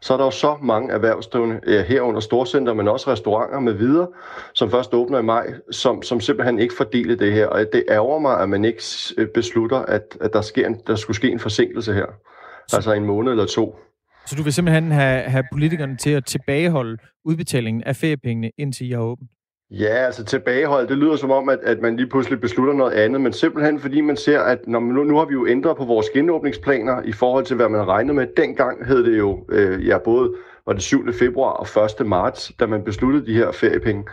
[0.00, 4.08] så er der jo så mange erhvervsdrivende herunder storcenter, men også restauranter med videre,
[4.54, 7.46] som først åbner i maj, som, som simpelthen ikke fordeler det her.
[7.46, 8.82] Og det ærger mig, at man ikke
[9.34, 12.06] beslutter, at, at der, sker en, der skulle ske en forsinkelse her.
[12.72, 13.76] Altså en måned eller to.
[14.26, 18.92] Så du vil simpelthen have, have politikerne til at tilbageholde udbetalingen af feriepengene, indtil I
[18.92, 19.30] har åbent?
[19.70, 23.20] Ja, altså tilbagehold, det lyder som om, at, at man lige pludselig beslutter noget andet,
[23.20, 25.84] men simpelthen fordi man ser, at når man, nu, nu har vi jo ændret på
[25.84, 28.26] vores genåbningsplaner i forhold til, hvad man regnede med.
[28.36, 30.34] Dengang hed det jo, øh, ja, både
[30.66, 31.12] var det 7.
[31.12, 32.06] februar og 1.
[32.06, 34.04] marts, da man besluttede de her feriepenge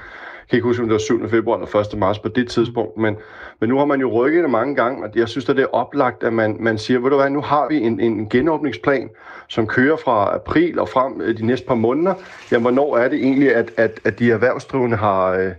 [0.51, 1.29] kan ikke huske, om det var 7.
[1.29, 1.99] februar eller 1.
[1.99, 3.17] marts på det tidspunkt, men,
[3.59, 5.75] men nu har man jo rykket det mange gange, og jeg synes, at det er
[5.75, 9.09] oplagt, at man, man siger, ved du hvad, nu har vi en, en genåbningsplan,
[9.47, 12.13] som kører fra april og frem øh, de næste par måneder.
[12.51, 15.51] Jamen, hvornår er det egentlig, at, at, at de erhvervsdrivende har, øh,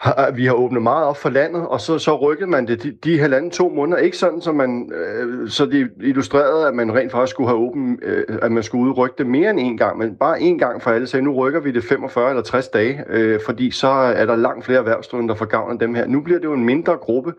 [0.00, 2.92] har, vi har åbnet meget op for landet, og så, så rykkede man det de,
[3.04, 3.98] de halvanden to måneder.
[3.98, 8.00] Ikke sådan, så, man, øh, så det illustrerede, at man rent faktisk skulle have åbent,
[8.02, 10.90] øh, at man skulle udrykke det mere end en gang, men bare en gang for
[10.90, 14.36] alle sagde, nu rykker vi det 45 eller 60 dage, øh, fordi så er der
[14.36, 16.06] langt flere erhvervsdrivende, der får gavn af dem her.
[16.06, 17.32] Nu bliver det jo en mindre gruppe,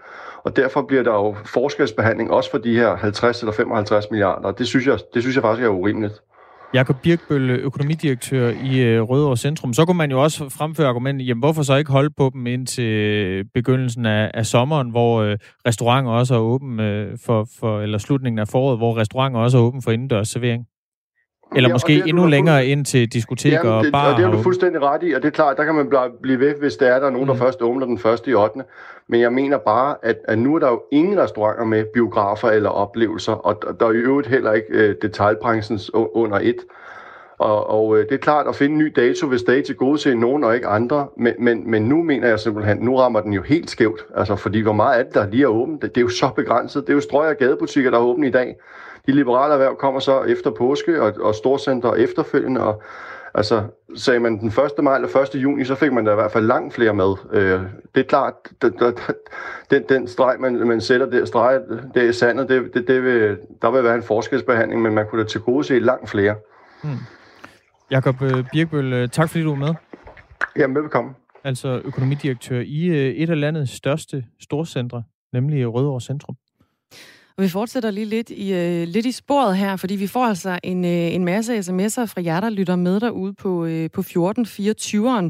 [0.43, 4.51] og derfor bliver der jo forskelsbehandling også for de her 50 eller 55 milliarder.
[4.51, 6.21] Det synes jeg, det synes jeg faktisk er urimeligt.
[6.73, 9.73] Jakob Birkbøl, økonomidirektør i øh, Rødovre Centrum.
[9.73, 13.43] Så kunne man jo også fremføre argumentet, jamen hvorfor så ikke holde på dem indtil
[13.53, 18.39] begyndelsen af, af sommeren, hvor øh, restauranter også er åben øh, for, for, eller slutningen
[18.39, 20.65] af foråret, hvor restauranter også er åben for indendørs servering?
[21.55, 24.11] Eller ja, måske det, endnu længere ind til diskoteker Jamen, det, og bar.
[24.11, 25.89] Og det har du fuldstændig ret i, og det er klart, der kan man
[26.21, 27.39] blive ved, hvis der er der er nogen, der mm.
[27.39, 28.59] først åbner den første i 8.
[29.07, 32.69] Men jeg mener bare, at, at nu er der jo ingen restauranter med biografer eller
[32.69, 36.57] oplevelser, og der er i øvrigt heller ikke øh, detaljbranchens under et.
[37.37, 39.75] Og, og øh, det er klart at finde en ny dato, hvis det er til
[39.75, 41.07] gode se nogen og ikke andre.
[41.17, 44.05] Men, men, men nu mener jeg simpelthen, nu rammer den jo helt skævt.
[44.15, 46.29] Altså, fordi hvor meget af det, der lige er åbent, det, det er jo så
[46.35, 46.83] begrænset.
[46.83, 48.55] Det er jo strøg og gadebutikker, der er åbne i dag.
[49.05, 52.61] De liberale erhverv kommer så efter påske og, og storcenter efterfølgende.
[52.61, 52.81] Og,
[53.33, 53.63] altså,
[53.95, 54.83] sagde man den 1.
[54.83, 55.35] maj eller 1.
[55.35, 57.15] juni, så fik man da i hvert fald langt flere med.
[57.31, 57.61] Øh,
[57.95, 58.33] det er klart,
[59.71, 61.59] den, den streg, man, man sætter der, streg,
[61.93, 65.23] det er sandet, det, det, det vil, der vil være en forskelsbehandling, men man kunne
[65.23, 66.35] da til gode se langt flere.
[66.83, 66.97] Hmm.
[67.91, 69.73] Jakob øh, Birkbøl, øh, tak fordi du er med.
[70.57, 71.15] Jamen, velkommen.
[71.43, 76.35] Altså økonomidirektør i øh, et af landets største storcentre, nemlig Rødovre Centrum.
[77.37, 80.59] Og vi fortsætter lige lidt i, øh, lidt i sporet her, fordi vi får altså
[80.63, 85.29] en, øh, en masse sms'er fra jer, der lytter med derude på, øh, på 1424'eren.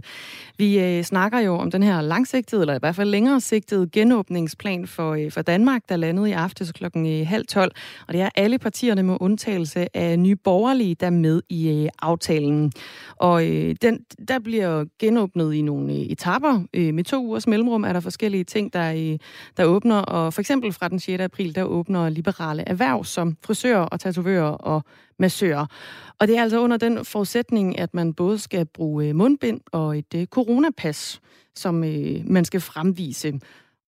[0.58, 4.88] Vi øh, snakker jo om den her langsigtede, eller i hvert fald længere sigtede genåbningsplan
[4.88, 7.72] for, øh, for Danmark, der landede i aftes klokken uh, halv tolv.
[8.08, 11.90] Og det er alle partierne med undtagelse af nye borgerlige, der er med i øh,
[12.02, 12.72] aftalen.
[13.16, 16.64] Og øh, den, der bliver genåbnet i nogle øh, etapper.
[16.74, 19.20] Øh, med to ugers mellemrum er der forskellige ting, der, øh,
[19.58, 19.98] der åbner.
[19.98, 21.22] Og for eksempel fra den 6.
[21.22, 24.84] april, der åbner liberale erhverv som frisører og tatovører og
[25.20, 25.66] massører.
[26.20, 29.98] Og det er altså under den forudsætning, at man både skal bruge øh, mundbind og
[29.98, 31.22] et øh, coronapas,
[31.56, 33.40] som øh, man skal fremvise.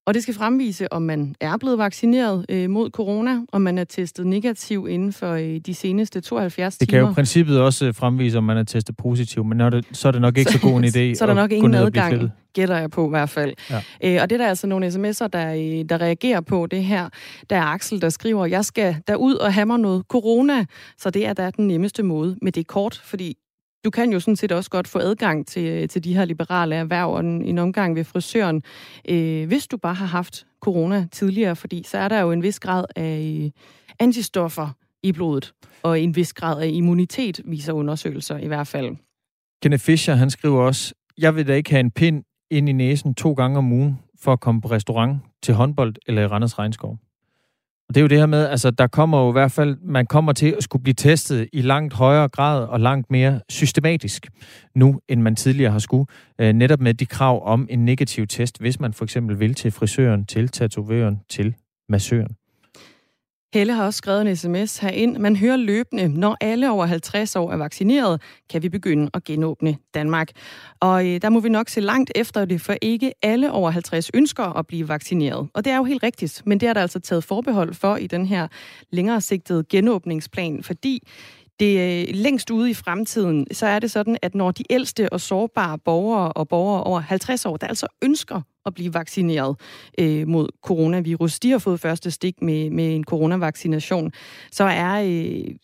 [0.07, 3.83] Og det skal fremvise, om man er blevet vaccineret øh, mod corona, om man er
[3.83, 6.85] testet negativ inden for øh, de seneste 72 timer.
[6.85, 9.69] Det kan jo i princippet også øh, fremvise, om man er testet positiv, men når
[9.69, 11.51] det, så er det nok ikke så, så god en idé Så er der nok
[11.51, 13.53] ingen adgang, gætter jeg på i hvert fald.
[13.69, 13.81] Ja.
[14.03, 17.09] Øh, og det er der altså nogle sms'er, der, øh, der reagerer på det her.
[17.49, 20.65] Der er Axel, der skriver, jeg skal derud og have mig noget corona,
[20.97, 23.37] så det er da den nemmeste måde med det kort, fordi
[23.87, 26.75] du kan jo sådan set også godt få adgang til, øh, til de her liberale
[26.75, 28.63] erhverv og en, en omgang ved frisøren,
[29.09, 32.59] øh, hvis du bare har haft corona tidligere, fordi så er der jo en vis
[32.59, 33.51] grad af øh,
[33.99, 34.69] antistoffer
[35.03, 38.95] i blodet, og en vis grad af immunitet, viser undersøgelser i hvert fald.
[39.61, 43.15] Kenneth Fischer, han skriver også, jeg vil da ikke have en pind ind i næsen
[43.15, 46.97] to gange om ugen for at komme på restaurant til håndbold eller i Randers Regnskov.
[47.89, 50.05] Og det er jo det her med, altså der kommer jo i hvert fald, man
[50.05, 54.27] kommer til at skulle blive testet i langt højere grad og langt mere systematisk
[54.75, 56.05] nu, end man tidligere har skulle.
[56.41, 59.71] Øh, netop med de krav om en negativ test, hvis man for eksempel vil til
[59.71, 61.55] frisøren, til tatovøren, til
[61.89, 62.35] massøren.
[63.53, 65.17] Helle har også skrevet en sms herind.
[65.17, 69.77] Man hører løbende, når alle over 50 år er vaccineret, kan vi begynde at genåbne
[69.93, 70.27] Danmark.
[70.79, 74.11] Og øh, der må vi nok se langt efter det, for ikke alle over 50
[74.13, 75.49] ønsker at blive vaccineret.
[75.53, 78.07] Og det er jo helt rigtigt, men det er der altså taget forbehold for i
[78.07, 78.47] den her
[78.91, 81.07] længere sigtede genåbningsplan, fordi
[81.59, 85.21] det øh, længst ude i fremtiden, så er det sådan, at når de ældste og
[85.21, 89.59] sårbare borgere og borgere over 50 år, der altså ønsker at blive vaccineret
[89.99, 94.11] øh, mod coronavirus, de har fået første stik med, med en coronavaccination,
[94.51, 95.55] så er øh,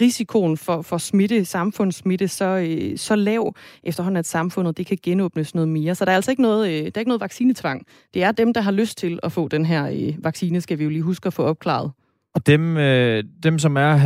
[0.00, 5.54] risikoen for, for smitte, samfundssmitte, så, øh, så lav efterhånden, at samfundet det kan genåbnes
[5.54, 5.94] noget mere.
[5.94, 7.86] Så der er altså ikke noget, øh, der er ikke noget vaccinetvang.
[8.14, 10.84] Det er dem, der har lyst til at få den her øh, vaccine, skal vi
[10.84, 11.92] jo lige huske at få opklaret.
[12.38, 13.98] Og dem, øh, dem som er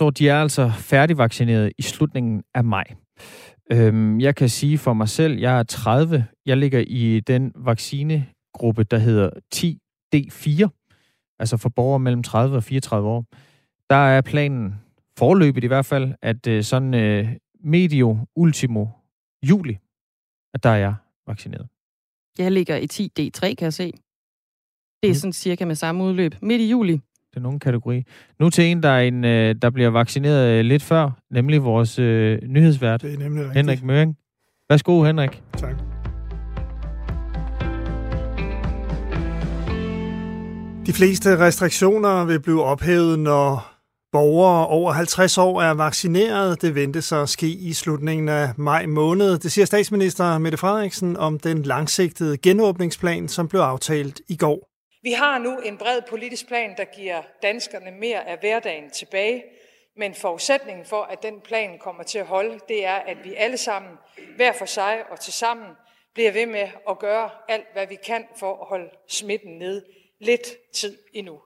[0.00, 2.84] 50-54 år, de er altså færdigvaccineret i slutningen af maj.
[3.72, 6.26] Øhm, jeg kan sige for mig selv, jeg er 30.
[6.46, 10.68] Jeg ligger i den vaccinegruppe, der hedder 10D4,
[11.38, 13.24] altså for borgere mellem 30 og 34 år.
[13.90, 14.74] Der er planen,
[15.18, 17.28] forløbet i hvert fald, at øh, sådan øh,
[17.64, 18.86] medio ultimo
[19.42, 19.78] juli,
[20.54, 20.94] at der er jeg
[21.26, 21.68] vaccineret.
[22.38, 23.92] Jeg ligger i 10D3, kan jeg se.
[25.02, 25.14] Det er mm.
[25.14, 26.34] sådan cirka med samme udløb.
[26.42, 27.00] Midt i juli,
[27.34, 28.02] den unge kategori.
[28.40, 31.98] Nu til en, der, er en, øh, der bliver vaccineret øh, lidt før, nemlig vores
[31.98, 33.56] øh, nyhedsvært, Det er nemlig rigtigt.
[33.56, 34.16] Henrik Møring.
[34.70, 35.42] Værsgo, Henrik.
[35.56, 35.74] Tak.
[40.86, 43.78] De fleste restriktioner vil blive ophævet, når
[44.12, 46.62] borgere over 50 år er vaccineret.
[46.62, 49.38] Det ventes at ske i slutningen af maj måned.
[49.38, 54.67] Det siger statsminister Mette Frederiksen om den langsigtede genåbningsplan, som blev aftalt i går.
[55.02, 59.44] Vi har nu en bred politisk plan, der giver danskerne mere af hverdagen tilbage.
[59.96, 63.56] Men forudsætningen for, at den plan kommer til at holde, det er, at vi alle
[63.56, 63.90] sammen,
[64.36, 65.66] hver for sig og til sammen,
[66.14, 69.82] bliver ved med at gøre alt, hvad vi kan for at holde smitten ned
[70.20, 71.38] lidt tid endnu.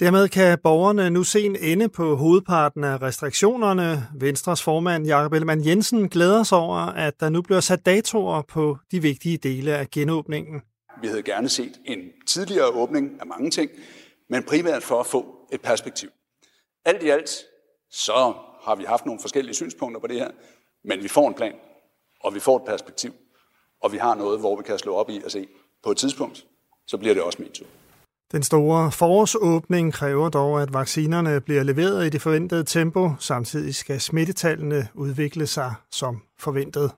[0.00, 4.08] Dermed kan borgerne nu se en ende på hovedparten af restriktionerne.
[4.14, 8.78] Venstres formand Jakob Ellemann Jensen glæder sig over, at der nu bliver sat datoer på
[8.92, 10.62] de vigtige dele af genåbningen.
[11.02, 13.70] Vi havde gerne set en tidligere åbning af mange ting,
[14.30, 16.10] men primært for at få et perspektiv.
[16.84, 17.30] Alt i alt,
[17.90, 20.30] så har vi haft nogle forskellige synspunkter på det her,
[20.84, 21.54] men vi får en plan,
[22.20, 23.12] og vi får et perspektiv,
[23.82, 25.48] og vi har noget, hvor vi kan slå op i og se,
[25.84, 26.46] på et tidspunkt,
[26.86, 27.66] så bliver det også min tur.
[28.32, 33.10] Den store forårsåbning kræver dog, at vaccinerne bliver leveret i det forventede tempo.
[33.18, 36.90] Samtidig skal smittetallene udvikle sig som forventet.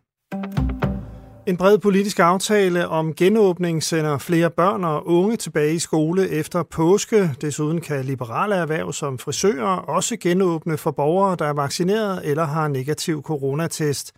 [1.46, 6.62] En bred politisk aftale om genåbning sender flere børn og unge tilbage i skole efter
[6.62, 7.30] påske.
[7.40, 12.68] Desuden kan liberale erhverv som frisører også genåbne for borgere, der er vaccineret eller har
[12.68, 14.12] negativ coronatest.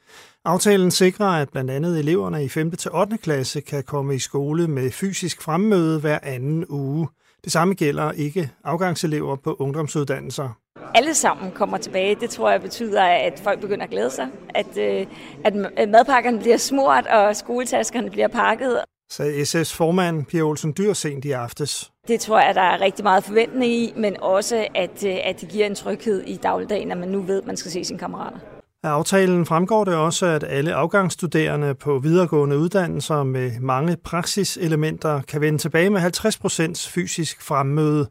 [0.44, 2.70] Aftalen sikrer, at blandt andet eleverne i 5.
[2.70, 3.18] til 8.
[3.18, 7.08] klasse kan komme i skole med fysisk fremmøde hver anden uge.
[7.44, 10.61] Det samme gælder ikke afgangselever på ungdomsuddannelser.
[10.94, 12.14] Alle sammen kommer tilbage.
[12.14, 14.28] Det tror jeg betyder, at folk begynder at glæde sig.
[14.54, 15.06] At, øh,
[15.44, 18.78] at madpakkerne bliver smurt, og skoletaskerne bliver pakket.
[19.10, 21.90] Sagde SS formand Pia Olsen Dyr sent i aftes.
[22.08, 25.48] Det tror jeg, der er rigtig meget forventning i, men også, at, øh, at det
[25.48, 28.38] giver en tryghed i dagligdagen, at man nu ved, at man skal se sine kammerater.
[28.84, 35.40] Af aftalen fremgår det også, at alle afgangsstuderende på videregående uddannelser med mange praksiselementer kan
[35.40, 38.08] vende tilbage med 50% fysisk fremmøde.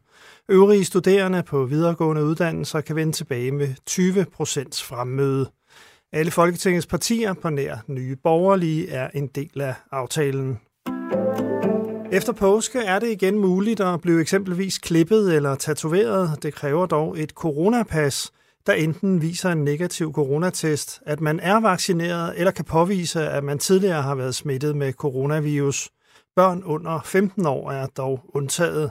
[0.48, 5.50] Øvrige studerende på videregående uddannelser kan vende tilbage med 20% fremmøde.
[6.12, 10.60] Alle Folketingets partier på nær nye borgerlige er en del af aftalen.
[12.12, 16.42] Efter påske er det igen muligt at blive eksempelvis klippet eller tatoveret.
[16.42, 18.32] Det kræver dog et coronapas,
[18.66, 23.58] der enten viser en negativ coronatest, at man er vaccineret eller kan påvise, at man
[23.58, 25.90] tidligere har været smittet med coronavirus.
[26.36, 28.90] Børn under 15 år er dog undtaget.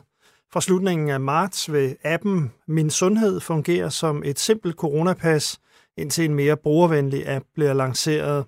[0.54, 5.60] Fra slutningen af marts vil appen Min Sundhed fungere som et simpelt coronapas,
[5.98, 8.46] indtil en mere brugervenlig app bliver lanceret.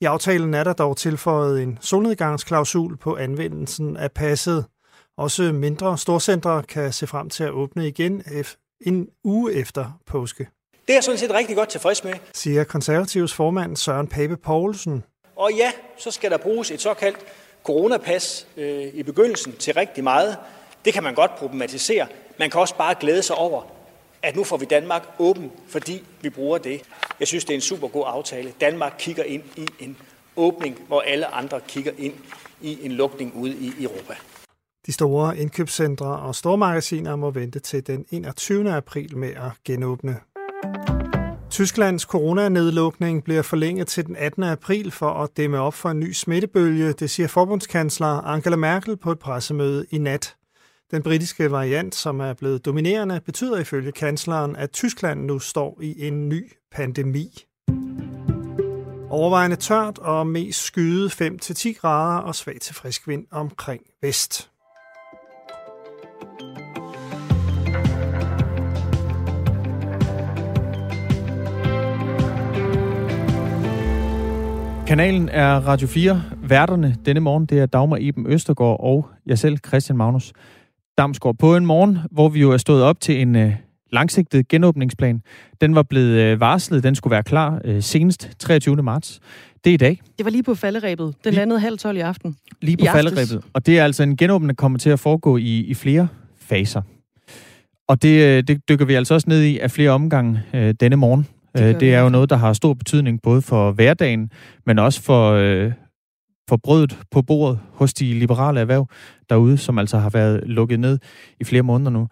[0.00, 4.64] I aftalen er der dog tilføjet en solnedgangsklausul på anvendelsen af passet.
[5.18, 8.22] Også mindre storcentre kan se frem til at åbne igen
[8.80, 10.48] en uge efter påske.
[10.86, 12.12] Det er jeg sådan set rigtig godt tilfreds med.
[12.34, 15.04] Siger konservativs formand Søren Pape Poulsen.
[15.36, 17.18] Og ja, så skal der bruges et såkaldt
[17.64, 20.36] coronapas øh, i begyndelsen til rigtig meget.
[20.84, 22.06] Det kan man godt problematisere.
[22.38, 23.62] Man kan også bare glæde sig over,
[24.22, 26.82] at nu får vi Danmark åben, fordi vi bruger det.
[27.20, 28.52] Jeg synes, det er en super god aftale.
[28.60, 29.96] Danmark kigger ind i en
[30.36, 32.14] åbning, hvor alle andre kigger ind
[32.60, 34.14] i en lukning ude i Europa.
[34.86, 38.72] De store indkøbscentre og stormagasiner må vente til den 21.
[38.72, 40.16] april med at genåbne.
[41.50, 44.42] Tysklands coronanedlukning bliver forlænget til den 18.
[44.42, 49.12] april for at dæmme op for en ny smittebølge, det siger forbundskansler Angela Merkel på
[49.12, 50.36] et pressemøde i nat.
[50.90, 56.06] Den britiske variant, som er blevet dominerende, betyder ifølge kansleren, at Tyskland nu står i
[56.06, 57.44] en ny pandemi.
[59.10, 64.50] Overvejende tørt og mest skyde 5-10 grader og svag til frisk vind omkring vest.
[74.86, 76.22] Kanalen er Radio 4.
[76.42, 80.32] Værterne denne morgen, det er Dagmar Eben Østergaard og jeg selv, Christian Magnus
[80.98, 81.36] Damsgaard.
[81.38, 83.52] På en morgen, hvor vi jo er stået op til en øh,
[83.92, 85.22] langsigtet genåbningsplan.
[85.60, 88.76] Den var blevet øh, varslet, den skulle være klar øh, senest 23.
[88.76, 89.20] marts.
[89.64, 90.00] Det er i dag.
[90.18, 91.06] Det var lige på falderæbet.
[91.06, 92.36] Den lige, landede halv 12 i aften.
[92.62, 93.44] Lige på falderæbet.
[93.52, 96.08] Og det er altså en genåbning, der kommer til at foregå i, i flere
[96.40, 96.82] faser.
[97.88, 100.96] Og det, øh, det dykker vi altså også ned i af flere omgange øh, denne
[100.96, 101.26] morgen.
[101.56, 104.30] Det, det er jo noget, der har stor betydning både for hverdagen,
[104.66, 105.72] men også for, øh,
[106.48, 108.86] for brødet på bordet hos de liberale erhverv
[109.28, 110.98] derude, som altså har været lukket ned
[111.40, 112.08] i flere måneder nu.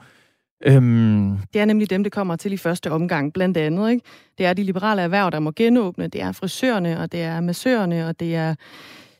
[0.66, 1.38] Øhm...
[1.52, 3.90] Det er nemlig dem, det kommer til i første omgang, blandt andet.
[3.90, 4.02] Ikke?
[4.38, 6.08] Det er de liberale erhverv, der må genåbne.
[6.08, 8.54] Det er frisørerne, og det er massørerne, og det er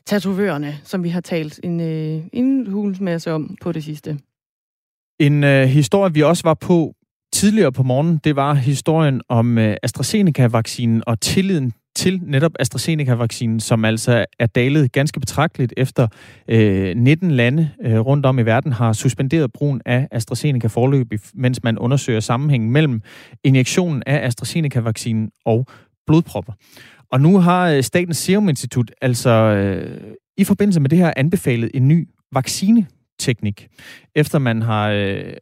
[0.05, 4.19] tatovørerne, som vi har talt en, øh, en hulens masse om på det sidste.
[5.19, 6.93] En øh, historie, vi også var på
[7.33, 13.85] tidligere på morgen, det var historien om øh, AstraZeneca-vaccinen og tilliden til netop AstraZeneca-vaccinen, som
[13.85, 16.07] altså er dalet ganske betragteligt efter
[16.47, 21.63] øh, 19 lande øh, rundt om i verden har suspenderet brugen af AstraZeneca forløb, mens
[21.63, 23.01] man undersøger sammenhængen mellem
[23.43, 25.65] injektionen af AstraZeneca-vaccinen og
[26.07, 26.53] blodpropper.
[27.11, 30.01] Og nu har øh, Statens Serum Institut altså øh,
[30.37, 33.67] i forbindelse med det her anbefalet en ny vaccineteknik,
[34.15, 35.33] efter man har øh,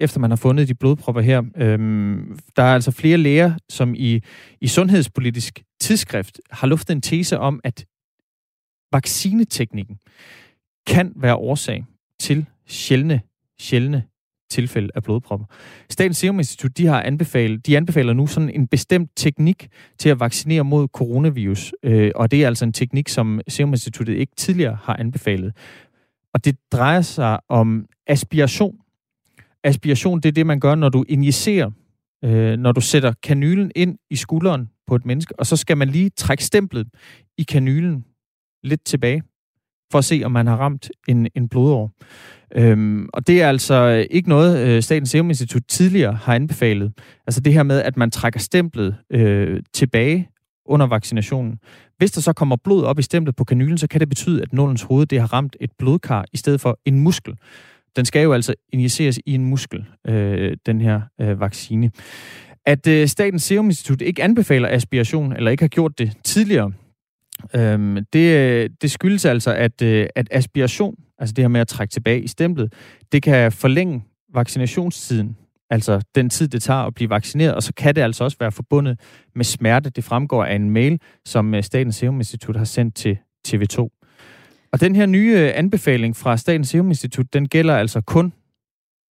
[0.00, 1.42] efter man har fundet de blodpropper her.
[1.56, 4.20] Øhm, der er altså flere læger, som i,
[4.60, 7.86] i sundhedspolitisk tidsskrift har luftet en tese om, at
[8.92, 9.98] vaccineteknikken
[10.86, 11.84] kan være årsag
[12.20, 13.20] til sjældne,
[13.60, 14.04] sjældne
[14.50, 15.46] tilfælde af blodpropper.
[15.90, 19.68] Statens Serum Institut, de har anbefalet, de anbefaler nu sådan en bestemt teknik
[19.98, 24.14] til at vaccinere mod coronavirus, øh, og det er altså en teknik, som Serum Instituttet
[24.14, 25.56] ikke tidligere har anbefalet.
[26.34, 28.76] Og det drejer sig om aspiration
[29.64, 31.70] aspiration, det er det, man gør, når du injicerer,
[32.24, 35.88] øh, når du sætter kanylen ind i skulderen på et menneske, og så skal man
[35.88, 36.88] lige trække stemplet
[37.38, 38.04] i kanylen
[38.62, 39.22] lidt tilbage,
[39.92, 41.90] for at se, om man har ramt en, en blodår.
[42.56, 46.92] Øhm, og det er altså ikke noget, øh, Statens Serum Institut tidligere har anbefalet.
[47.26, 50.28] Altså det her med, at man trækker stemplet øh, tilbage
[50.66, 51.58] under vaccinationen.
[51.98, 54.52] Hvis der så kommer blod op i stemplet på kanylen, så kan det betyde, at
[54.52, 57.34] nålens hoved det har ramt et blodkar i stedet for en muskel.
[57.96, 61.90] Den skal jo altså injiceres i en muskel, øh, den her øh, vaccine.
[62.66, 66.72] At øh, Statens Serum Institut ikke anbefaler aspiration, eller ikke har gjort det tidligere,
[67.54, 71.68] øhm, øh, det, det skyldes altså, at, øh, at aspiration, altså det her med at
[71.68, 72.72] trække tilbage i stemplet,
[73.12, 74.04] det kan forlænge
[74.34, 75.36] vaccinationstiden,
[75.70, 78.52] altså den tid, det tager at blive vaccineret, og så kan det altså også være
[78.52, 79.00] forbundet
[79.34, 79.90] med smerte.
[79.90, 84.00] Det fremgår af en mail, som øh, Statens Serum Institut har sendt til TV2.
[84.74, 88.32] Og den her nye øh, anbefaling fra Statens Serum Institut, den gælder altså kun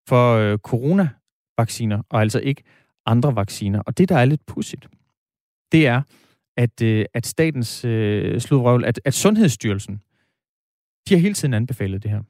[0.09, 2.63] for øh, coronavacciner, og altså ikke
[3.05, 3.79] andre vacciner.
[3.79, 4.87] Og det, der er lidt pudsigt,
[5.71, 6.01] det er,
[6.57, 9.95] at, øh, at statens øh, sludrøvl, at, at Sundhedsstyrelsen,
[11.09, 12.21] de har hele tiden anbefalet det her.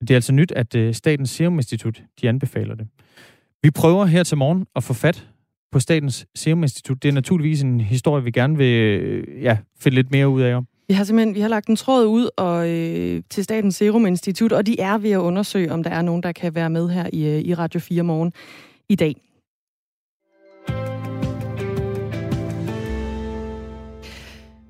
[0.00, 2.88] Det er altså nyt, at øh, Statens Serum Institut, de anbefaler det.
[3.62, 5.28] Vi prøver her til morgen at få fat
[5.72, 7.02] på Statens Serum Institut.
[7.02, 10.54] Det er naturligvis en historie, vi gerne vil øh, ja, finde lidt mere ud af
[10.54, 10.66] om.
[10.88, 14.52] Vi har simpelthen vi har lagt en tråd ud og, øh, til Statens Serum Institut,
[14.52, 17.10] og de er ved at undersøge, om der er nogen, der kan være med her
[17.12, 18.32] i, øh, i Radio 4 morgen
[18.88, 19.25] i dag.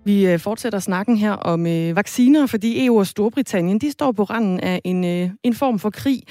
[0.07, 4.23] Vi øh, fortsætter snakken her om øh, vacciner, fordi EU og Storbritannien de står på
[4.23, 6.23] randen af en, øh, en form for krig.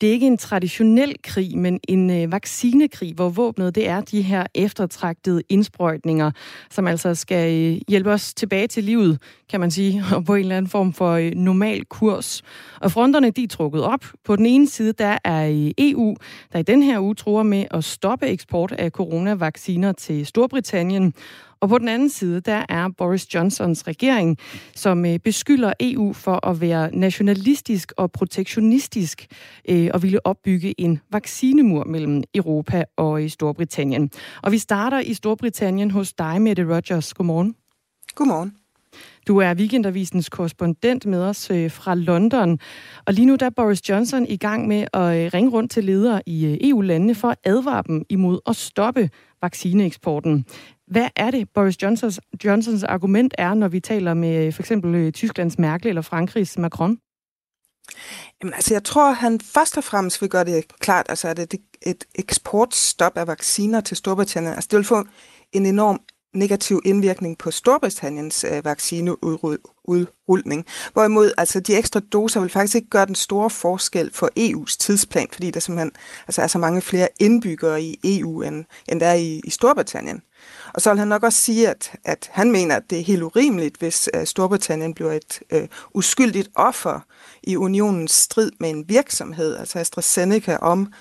[0.00, 4.22] Det er ikke en traditionel krig, men en øh, vaccinekrig, hvor våbnet det er de
[4.22, 6.30] her eftertragtede indsprøjtninger,
[6.70, 10.40] som altså skal øh, hjælpe os tilbage til livet, kan man sige, og på en
[10.40, 12.42] eller anden form for øh, normal kurs.
[12.80, 14.04] Og fronterne de er trukket op.
[14.24, 16.16] På den ene side der er øh, EU,
[16.52, 21.14] der i den her uge tror med at stoppe eksport af coronavacciner til Storbritannien.
[21.64, 24.38] Og på den anden side, der er Boris Johnsons regering,
[24.74, 29.26] som øh, beskylder EU for at være nationalistisk og protektionistisk
[29.68, 34.10] øh, og ville opbygge en vaccinemur mellem Europa og i Storbritannien.
[34.42, 37.14] Og vi starter i Storbritannien hos dig, Mette Rogers.
[37.14, 37.54] Godmorgen.
[38.14, 38.52] Godmorgen.
[39.28, 42.58] Du er Weekendavisens korrespondent med os øh, fra London.
[43.06, 46.22] Og lige nu der er Boris Johnson i gang med at ringe rundt til ledere
[46.26, 49.10] i EU-landene for at advare dem imod at stoppe
[49.42, 50.44] vaccineeksporten.
[50.86, 54.94] Hvad er det, Boris Johnsons, Johnsons argument er, når vi taler med øh, for eksempel
[54.94, 56.98] øh, Tysklands Merkel eller Frankrigs Macron?
[58.42, 61.54] Jamen, altså, jeg tror, han først og fremmest vil gøre det klart, altså, at et,
[61.82, 65.04] et eksportstop af vacciner til Storbritannien, altså, det vil få
[65.52, 66.00] en enorm
[66.34, 70.66] negativ indvirkning på Storbritanniens øh, vaccineudrulning.
[70.92, 75.28] Hvorimod altså, de ekstra doser vil faktisk ikke gøre den store forskel for EU's tidsplan,
[75.32, 75.92] fordi der simpelthen
[76.26, 80.22] altså, er så mange flere indbyggere i EU, end, end der er i, i Storbritannien.
[80.74, 83.22] Og så vil han nok også sige, at, at han mener, at det er helt
[83.22, 85.60] urimeligt, hvis uh, Storbritannien bliver et uh,
[85.94, 87.00] uskyldigt offer
[87.42, 90.92] i unionens strid med en virksomhed, altså AstraZeneca, om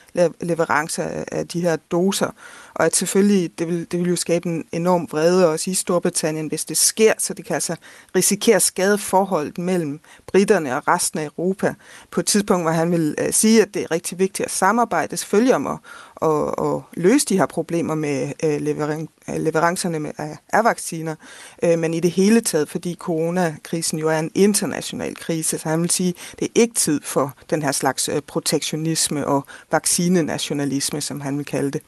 [0.41, 1.03] leverance
[1.33, 2.29] af, de her doser.
[2.73, 6.47] Og at selvfølgelig, det vil, det vil jo skabe en enorm vrede også i Storbritannien,
[6.47, 7.75] hvis det sker, så det kan altså
[8.15, 11.73] risikere at skade forholdet mellem britterne og resten af Europa
[12.11, 15.17] på et tidspunkt, hvor han vil uh, sige, at det er rigtig vigtigt at samarbejde,
[15.17, 15.77] selvfølgelig om at,
[16.23, 21.15] at, at løse de her problemer med øh, levering, øh, leverancerne med, af, af vacciner,
[21.63, 25.81] øh, men i det hele taget, fordi coronakrisen jo er en international krise, så han
[25.81, 31.21] vil sige, det er ikke tid for den her slags øh, protektionisme og vaccinenationalisme, som
[31.21, 31.81] han vil kalde det.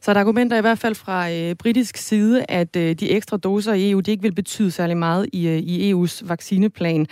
[0.00, 3.36] Så er der argumenter i hvert fald fra øh, britisk side, at øh, de ekstra
[3.36, 7.06] doser i EU, de ikke vil betyde særlig meget i, øh, i EU's vaccineplan.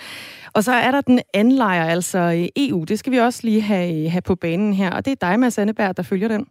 [0.52, 2.84] Og så er der den anden lejr, altså øh, EU.
[2.84, 4.90] Det skal vi også lige have, have på banen her.
[4.90, 6.46] Og det er dig, Mads Anneberg, der følger den.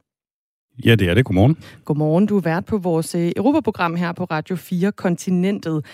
[0.86, 1.26] Ja, det er det.
[1.26, 1.58] Godmorgen.
[1.86, 2.26] Godmorgen.
[2.26, 5.86] Du er vært på vores øh, Europaprogram her på Radio 4 Kontinentet.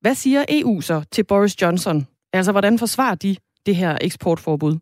[0.00, 2.06] Hvad siger EU så til Boris Johnson?
[2.32, 3.36] Altså, hvordan forsvarer de
[3.66, 4.78] det her eksportforbud?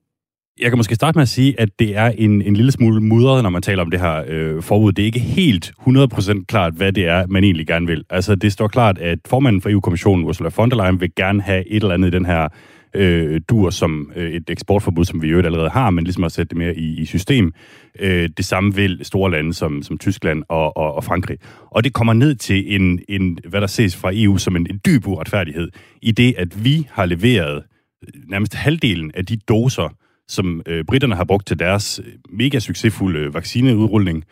[0.60, 3.42] Jeg kan måske starte med at sige, at det er en, en lille smule mudret,
[3.42, 4.92] når man taler om det her øh, forbud.
[4.92, 8.04] Det er ikke helt 100% klart, hvad det er, man egentlig gerne vil.
[8.10, 11.68] Altså, det står klart, at formanden for EU-kommissionen, Ursula von der Leyen, vil gerne have
[11.68, 12.48] et eller andet i den her
[12.94, 16.48] øh, dur som øh, et eksportforbud, som vi jo allerede har, men ligesom at sætte
[16.48, 17.52] det mere i, i system.
[18.00, 21.38] Øh, det samme vil store lande som, som Tyskland og, og, og Frankrig.
[21.70, 24.80] Og det kommer ned til en, en, hvad der ses fra EU som en, en
[24.86, 25.68] dyb uretfærdighed,
[26.02, 27.62] i det, at vi har leveret
[28.02, 29.94] øh, nærmest halvdelen af de doser,
[30.28, 34.24] som øh, britterne har brugt til deres øh, mega succesfulde øh, vaccineudrulning,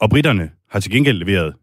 [0.00, 1.54] og britterne har til gengæld leveret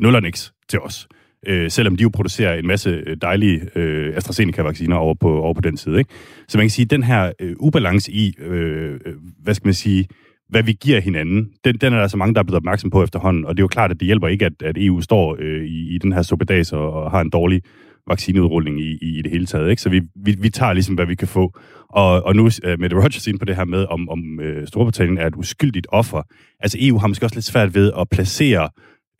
[0.00, 1.08] nul og niks til os
[1.46, 5.60] øh, selvom de jo producerer en masse øh, dejlige øh, AstraZeneca-vacciner over på, over på
[5.60, 5.98] den side.
[5.98, 6.10] Ikke?
[6.48, 9.00] Så man kan sige, at den her øh, ubalance i, øh,
[9.42, 10.06] hvad skal man sige,
[10.48, 13.02] hvad vi giver hinanden, den, den er der så mange, der er blevet opmærksom på
[13.02, 15.64] efterhånden, og det er jo klart, at det hjælper ikke, at, at EU står øh,
[15.64, 17.62] i, i den her suppedas og, og har en dårlig
[18.08, 19.70] vaccineudrulling i, i, i det hele taget.
[19.70, 19.82] Ikke?
[19.82, 21.58] Så vi, vi, vi tager ligesom, hvad vi kan få.
[21.88, 25.18] Og, og nu uh, Mette Rogers ind på det her med, om, om uh, Storbritannien
[25.18, 26.22] er et uskyldigt offer.
[26.60, 28.68] Altså EU har måske også lidt svært ved at placere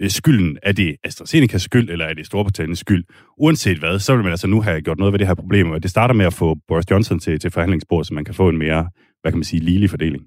[0.00, 0.58] Øh, skylden.
[0.62, 3.04] Er det AstraZenecas skyld, eller er det Storbritanniens skyld?
[3.38, 5.82] Uanset hvad, så vil man altså nu have gjort noget ved det her problem, og
[5.82, 8.58] det starter med at få Boris Johnson til, til forhandlingsbordet, så man kan få en
[8.58, 8.88] mere,
[9.22, 10.24] hvad kan man sige, ligelig fordeling.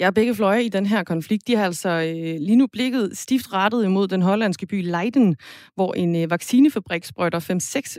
[0.00, 3.52] Ja, begge fløje i den her konflikt, de har altså øh, lige nu blikket stift
[3.52, 5.36] rettet imod den hollandske by Leiden,
[5.74, 7.40] hvor en øh, vaccinefabrik sprøjter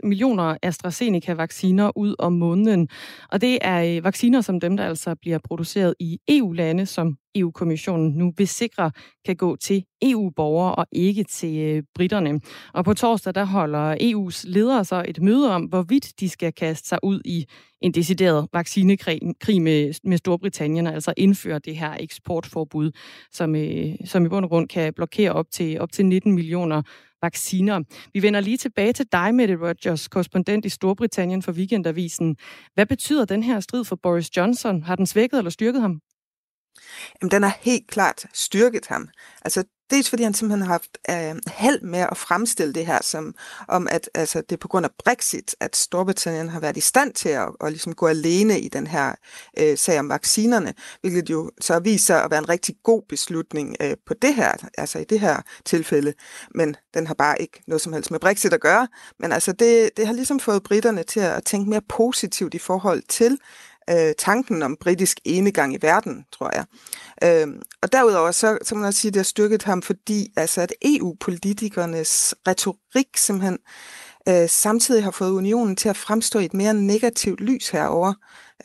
[0.02, 2.88] 5-6 millioner AstraZeneca-vacciner ud om måneden.
[3.28, 8.12] Og det er øh, vacciner som dem, der altså bliver produceret i EU-lande, som EU-kommissionen
[8.12, 8.90] nu vil sikre
[9.24, 12.40] kan gå til EU-borgere og ikke til øh, britterne.
[12.74, 16.88] Og på torsdag der holder EU's ledere så et møde om, hvorvidt de skal kaste
[16.88, 17.46] sig ud i
[17.80, 22.90] en decideret vaccinekrig med, med Storbritannien, altså indføre det her eksportforbud,
[23.32, 26.82] som, øh, som i bund og grund kan blokere op til, op til 19 millioner
[27.22, 27.80] vacciner.
[28.12, 32.36] Vi vender lige tilbage til dig, Mette Rogers, korrespondent i Storbritannien for Weekendavisen.
[32.74, 34.82] Hvad betyder den her strid for Boris Johnson?
[34.82, 36.00] Har den svækket eller styrket ham?
[37.22, 39.08] Jamen, den har helt klart styrket ham.
[39.44, 43.34] Altså, dels fordi han simpelthen har haft øh, held med at fremstille det her som
[43.68, 47.12] om, at altså, det er på grund af Brexit, at Storbritannien har været i stand
[47.12, 49.14] til at, at ligesom gå alene i den her
[49.58, 53.96] øh, sag om vaccinerne, hvilket jo så viser at være en rigtig god beslutning øh,
[54.06, 56.14] på det her, altså i det her tilfælde.
[56.54, 58.88] Men den har bare ikke noget som helst med Brexit at gøre.
[59.18, 63.02] Men altså, det, det har ligesom fået britterne til at tænke mere positivt i forhold
[63.08, 63.38] til
[63.90, 66.64] øh, tanken om britisk enegang i verden, tror jeg.
[67.24, 67.48] Øh,
[67.82, 70.60] og derudover, så, så må man også sige, at det har styrket ham, fordi altså,
[70.60, 73.58] at EU-politikernes retorik simpelthen
[74.28, 78.14] øh, samtidig har fået unionen til at fremstå i et mere negativt lys herover.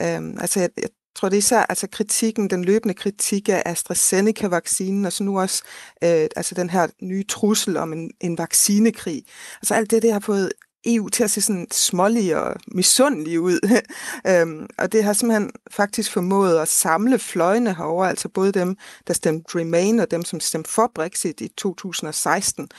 [0.02, 5.06] Øh, altså, jeg, jeg tror, det er især altså kritikken, den løbende kritik af AstraZeneca-vaccinen,
[5.06, 5.64] og så nu også
[6.04, 9.24] øh, altså den her nye trussel om en, en vaccinekrig.
[9.62, 10.52] Altså alt det, det har fået
[10.86, 13.82] EU til at se sådan smålig og misundelig ud.
[14.32, 19.14] øhm, og det har simpelthen faktisk formået at samle fløjene herover, altså både dem, der
[19.14, 22.70] stemte Remain, og dem, som stemte for Brexit i 2016,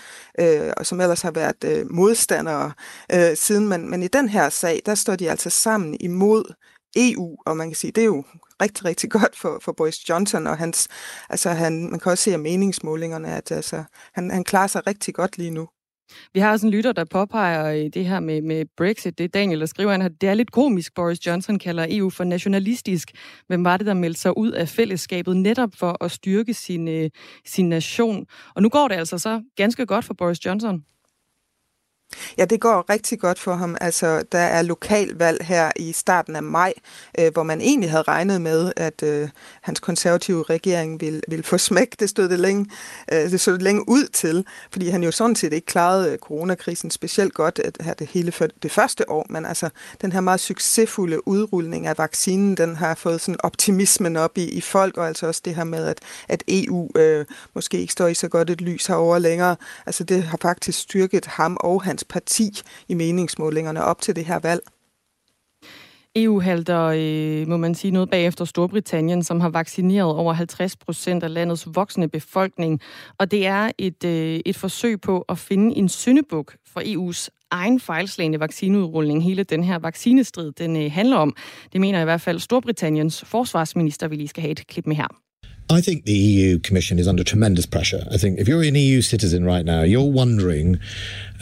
[0.40, 2.72] øh, og som ellers har været øh, modstandere
[3.12, 3.68] øh, siden.
[3.68, 6.55] Men, men i den her sag, der står de altså sammen imod
[6.96, 8.24] EU, og man kan sige, det er jo
[8.62, 10.88] rigtig, rigtig godt for, for Boris Johnson, og hans,
[11.28, 13.84] altså han, man kan også se af meningsmålingerne, at altså,
[14.14, 15.68] han, han klarer sig rigtig godt lige nu.
[16.34, 19.18] Vi har også en lytter, der påpeger øh, det her med, med Brexit.
[19.18, 20.94] Det er Daniel, der skriver, at det er lidt komisk.
[20.94, 23.11] Boris Johnson kalder EU for nationalistisk.
[23.46, 27.11] Hvem var det, der meldte sig ud af fællesskabet netop for at styrke sin, øh,
[27.44, 28.26] sin nation?
[28.54, 30.84] Og nu går det altså så ganske godt for Boris Johnson.
[32.38, 33.76] Ja, det går rigtig godt for ham.
[33.80, 36.72] Altså, der er lokalvalg her i starten af maj,
[37.18, 39.28] øh, hvor man egentlig havde regnet med, at øh,
[39.61, 42.00] hans konservative regering ville, ville få smæk.
[42.00, 42.66] Det stod det, længe,
[43.12, 46.18] øh, det stod det længe ud til, fordi han jo sådan set ikke klarede øh,
[46.18, 49.26] coronakrisen specielt godt at her det hele for det første år.
[49.30, 49.68] Men altså,
[50.00, 54.61] den her meget succesfulde udrulning af vaccinen, den har fået sådan optimismen op i, i
[54.61, 55.98] folk, og altså også det her med, at,
[56.28, 59.56] at EU øh, måske ikke står i så godt et lys herover længere.
[59.86, 62.51] Altså, det har faktisk styrket ham og hans parti
[62.88, 64.61] i meningsmålingerne op til det her valg.
[66.16, 71.22] EU halter, øh, må man sige, noget bagefter Storbritannien, som har vaccineret over 50 procent
[71.22, 72.80] af landets voksne befolkning.
[73.18, 77.80] Og det er et, øh, et forsøg på at finde en syndebuk for EU's egen
[77.80, 79.24] fejlslagende vaccineudrulning.
[79.24, 81.36] Hele den her vaccinestrid, den øh, handler om.
[81.72, 85.27] Det mener i hvert fald Storbritanniens forsvarsminister, vi lige skal have et klip med her.
[85.70, 88.06] I think the EU Commission is under tremendous pressure.
[88.10, 90.78] I think if you're an EU citizen right now, you're wondering,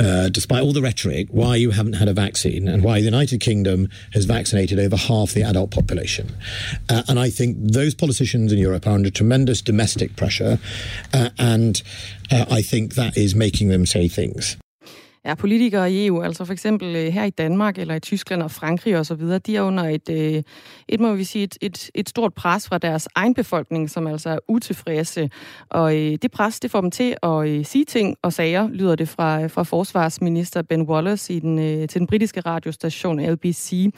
[0.00, 3.40] uh, despite all the rhetoric, why you haven't had a vaccine and why the United
[3.40, 6.34] Kingdom has vaccinated over half the adult population.
[6.88, 10.58] Uh, and I think those politicians in Europe are under tremendous domestic pressure,
[11.14, 11.80] uh, and
[12.32, 14.56] uh, I think that is making them say things.
[15.26, 18.50] Er politikere i EU, altså for eksempel øh, her i Danmark eller i Tyskland og
[18.50, 20.42] Frankrig osv., de er under et, øh,
[20.88, 24.30] et må vi sige, et, et, et stort pres fra deres egen befolkning, som altså
[24.30, 25.30] er utilfredse.
[25.68, 29.08] Og øh, det pres, det får dem til at sige ting og sager, lyder det
[29.08, 33.90] fra, fra forsvarsminister Ben Wallace i den, til den britiske radiostation LBC.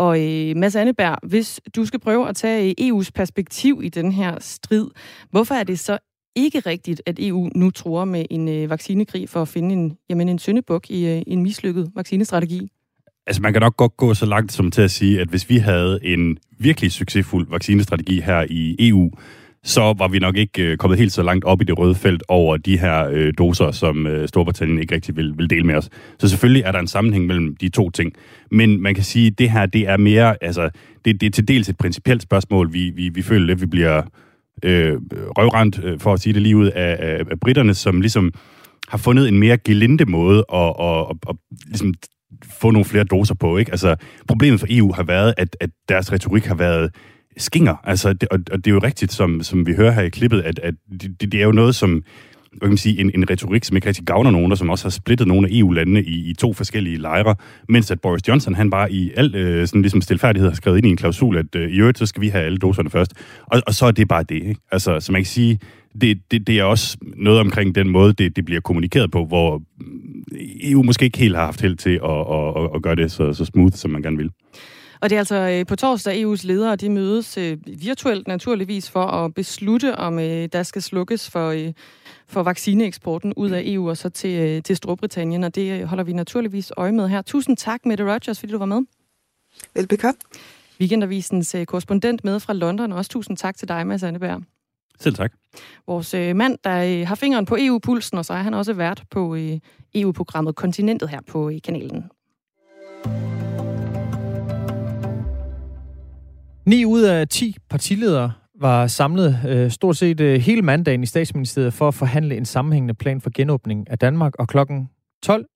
[0.00, 4.36] Og øh, Mads Anneberg, hvis du skal prøve at tage EU's perspektiv i den her
[4.40, 4.86] strid,
[5.30, 5.98] hvorfor er det så
[6.36, 10.28] ikke rigtigt, at EU nu tror med en øh, vaccinekrig for at finde en, jamen,
[10.28, 12.68] en syndebuk i øh, en mislykket vaccinestrategi?
[13.26, 15.56] Altså, man kan nok godt gå så langt som til at sige, at hvis vi
[15.56, 19.10] havde en virkelig succesfuld vaccinestrategi her i EU,
[19.62, 22.22] så var vi nok ikke øh, kommet helt så langt op i det røde felt
[22.28, 25.88] over de her øh, doser, som øh, Storbritannien ikke rigtig vil, vil dele med os.
[26.18, 28.12] Så selvfølgelig er der en sammenhæng mellem de to ting.
[28.50, 30.70] Men man kan sige, at det her, det er mere, altså,
[31.04, 32.72] det, det er til dels et principielt spørgsmål.
[32.72, 34.02] Vi, vi, vi føler at vi bliver
[34.64, 38.32] øh, røvrendt, øh, for at sige det lige ud, af, af, af britterne, som ligesom
[38.88, 41.36] har fundet en mere gelinde måde at, at, at, at
[41.66, 41.94] ligesom
[42.60, 43.56] få nogle flere doser på.
[43.56, 43.70] Ikke?
[43.70, 43.96] Altså,
[44.28, 46.90] problemet for EU har været, at, at deres retorik har været
[47.36, 47.76] skinger.
[47.84, 50.42] Altså, det, og, og det er jo rigtigt, som, som vi hører her i klippet,
[50.42, 52.02] at, at det, det er jo noget, som
[52.50, 54.84] hvad kan man sige, en, en retorik, som ikke rigtig gavner nogen, og som også
[54.84, 57.34] har splittet nogle af EU-landene i, i to forskellige lejre,
[57.68, 60.86] mens at Boris Johnson, han bare i al øh, sådan ligesom stilfærdighed har skrevet ind
[60.86, 63.12] i en klausul, at øh, i øvrigt, så skal vi have alle doserne først.
[63.46, 64.60] Og, og så er det bare det, ikke?
[64.72, 65.58] Altså, så man kan sige,
[66.00, 69.62] det, det, det er også noget omkring den måde, det, det bliver kommunikeret på, hvor
[70.62, 73.32] EU måske ikke helt har haft held til at, at, at, at gøre det så,
[73.32, 74.30] så smooth, som man gerne vil.
[75.00, 79.06] Og det er altså øh, på torsdag, EU's ledere de mødes øh, virtuelt naturligvis for
[79.06, 81.72] at beslutte, om øh, der skal slukkes for,
[82.30, 85.44] for vaccineeksporten ud af EU og så til, til Storbritannien.
[85.44, 87.22] Og det holder vi naturligvis øje med her.
[87.22, 88.82] Tusind tak, Mette Rogers, fordi du var med.
[89.74, 90.18] Velbekomme.
[90.80, 92.92] Weekendavisens korrespondent med fra London.
[92.92, 94.42] Også tusind tak til dig, Mads Anneberg.
[95.00, 95.32] Selv tak.
[95.86, 99.36] Vores mand, der har fingeren på EU-pulsen, og så er han også vært på
[99.94, 102.04] EU-programmet Kontinentet her på kanalen.
[106.66, 111.74] 9 ud af 10 partiledere var samlet øh, stort set øh, hele mandagen i statsministeriet
[111.74, 114.88] for at forhandle en sammenhængende plan for genåbning af Danmark, og klokken
[115.22, 115.46] 12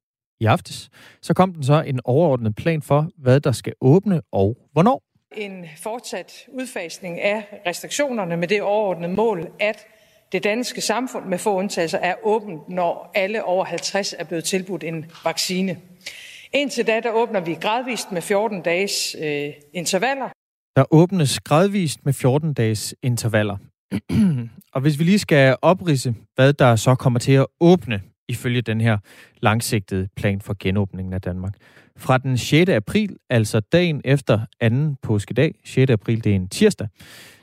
[0.41, 0.91] i aftes,
[1.23, 5.03] så kom den så en overordnet plan for, hvad der skal åbne og hvornår.
[5.33, 9.87] En fortsat udfasning af restriktionerne med det overordnede mål, at
[10.33, 14.85] det danske samfund med få undtagelser er åbent, når alle over 50 er blevet tilbudt
[14.85, 15.77] en vaccine.
[16.53, 20.29] Indtil da, der åbner vi gradvist med 14 dages øh, intervaller.
[20.77, 23.57] Der åbnes gradvist med 14 dages intervaller.
[24.75, 28.81] og hvis vi lige skal oprise, hvad der så kommer til at åbne ifølge den
[28.81, 28.99] her
[29.43, 31.55] langsigtede plan for genåbningen af Danmark.
[31.97, 32.71] Fra den 6.
[32.71, 35.91] april, altså dagen efter anden påskedag, 6.
[35.91, 36.89] april, det er en tirsdag,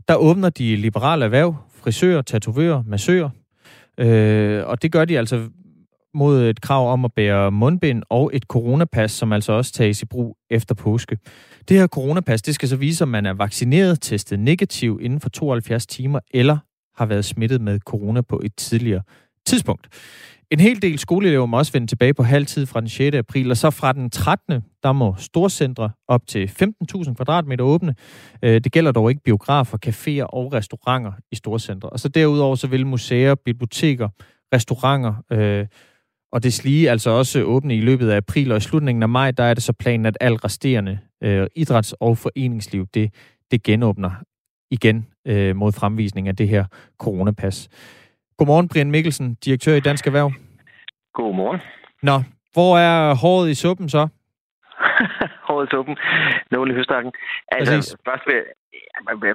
[0.08, 3.30] der åbner de liberale erhverv, frisører, tatovører, massører,
[3.98, 5.50] øh, og det gør de altså
[6.14, 10.06] mod et krav om at bære mundbind og et coronapas, som altså også tages i
[10.06, 11.18] brug efter påske.
[11.70, 15.30] Det her coronapas, det skal så vise, om man er vaccineret, testet negativ inden for
[15.30, 16.58] 72 timer, eller
[16.96, 19.02] har været smittet med corona på et tidligere
[19.46, 19.88] tidspunkt.
[20.52, 23.16] En hel del skoleelever må også vende tilbage på halvtid fra den 6.
[23.16, 24.62] april, og så fra den 13.
[24.84, 26.52] der må storcentre op til
[26.96, 27.96] 15.000 kvadratmeter åbne.
[28.44, 31.90] Øh, det gælder dog ikke biografer, caféer og restauranter i storcentre.
[31.90, 34.10] Og så derudover så vil museer, biblioteker,
[34.54, 35.68] restauranter øh,
[36.32, 39.32] og det slige altså også åbne i løbet af april, og i slutningen af maj,
[39.32, 43.14] der er det så planen, at alt resterende øh, idræts- og foreningsliv, det,
[43.52, 44.12] det genåbner
[44.72, 46.66] igen øh, mod fremvisning af det her
[47.00, 47.70] coronapas.
[48.38, 50.32] Godmorgen, Brian Mikkelsen, direktør i Dansk Erhverv.
[51.14, 51.62] Godmorgen.
[52.04, 52.24] Nå,
[52.54, 54.08] hvor er håret i suppen så?
[55.48, 55.98] håret i suppen.
[56.52, 57.12] Nålen i høstakken.
[57.52, 57.98] Altså, Præcis.
[58.10, 58.42] først vil,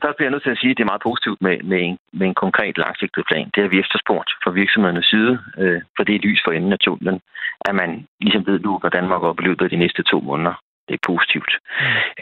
[0.04, 1.98] først bliver jeg nødt til at sige, at det er meget positivt med, med, en,
[2.18, 3.50] med en konkret langsigtet plan.
[3.54, 6.78] Det har vi efterspurgt fra virksomhedernes side, øh, for det er lys for enden af
[6.78, 7.20] tunnelen,
[7.68, 10.20] at man ligesom ved, nu, hvordan man Danmark op i løbet af de næste to
[10.20, 10.54] måneder.
[10.88, 11.52] Det er positivt.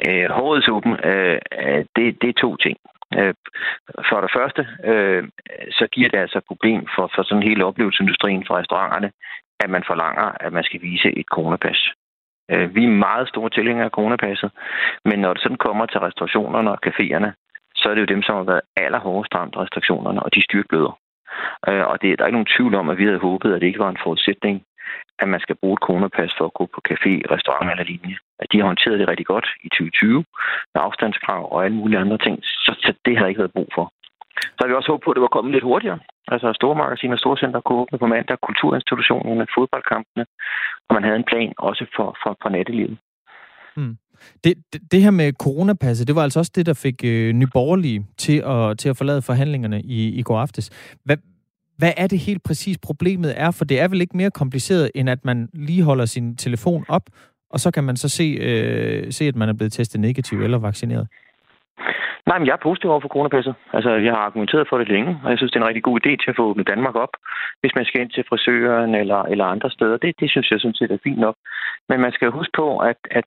[0.08, 1.38] Øh, hårets åben, øh,
[1.96, 2.76] det, det er to ting.
[3.18, 3.34] Øh,
[4.08, 5.22] for det første, øh,
[5.78, 9.10] så giver det altså et problem for, for sådan hele oplevelsesindustrien, for restauranterne,
[9.60, 11.80] at man forlanger, at man skal vise et coronapas.
[12.50, 14.50] Øh, vi er meget store tilhængere af coronapasset,
[15.04, 17.30] men når det sådan kommer til restaurationerne og caféerne,
[17.74, 20.98] så er det jo dem, som har været allerhårdest ramt restriktionerne, og de styrtbløder.
[21.68, 23.66] Øh, og det, der er ikke nogen tvivl om, at vi havde håbet, at det
[23.66, 24.62] ikke var en forudsætning,
[25.18, 28.16] at man skal bruge et coronapas for at gå på café, restaurant eller lignende.
[28.38, 30.24] At de har håndteret det rigtig godt i 2020
[30.74, 33.92] med afstandskrav og alle mulige andre ting, så, så det har ikke været brug for.
[34.64, 35.98] Så vi også håbet på, at det var kommet lidt hurtigere.
[36.28, 40.24] Altså store magasiner store center kunne åbne på mandag, kulturinstitutionerne, fodboldkampene,
[40.86, 42.96] og man havde en plan også for, for, for nattelivet.
[43.76, 43.96] Hmm.
[44.44, 48.06] Det, det, det her med coronapasset, det var altså også det, der fik øh, nyborgerlige
[48.16, 50.66] til at, til at forlade forhandlingerne i, i går aftes.
[51.04, 51.16] Hvad,
[51.78, 53.50] hvad er det helt præcis problemet er?
[53.50, 57.06] For det er vel ikke mere kompliceret, end at man lige holder sin telefon op,
[57.50, 60.58] og så kan man så se, øh, se at man er blevet testet negativ eller
[60.58, 61.08] vaccineret.
[62.26, 63.54] Nej, men jeg er positiv over for coronapasset.
[63.72, 66.00] Altså, jeg har argumenteret for det længe, og jeg synes, det er en rigtig god
[66.00, 67.14] idé til at få åbnet Danmark op,
[67.60, 69.96] hvis man skal ind til frisøren eller, eller andre steder.
[69.96, 71.36] Det, det synes jeg sådan set er fint nok.
[71.88, 73.24] Men man skal huske på, at, at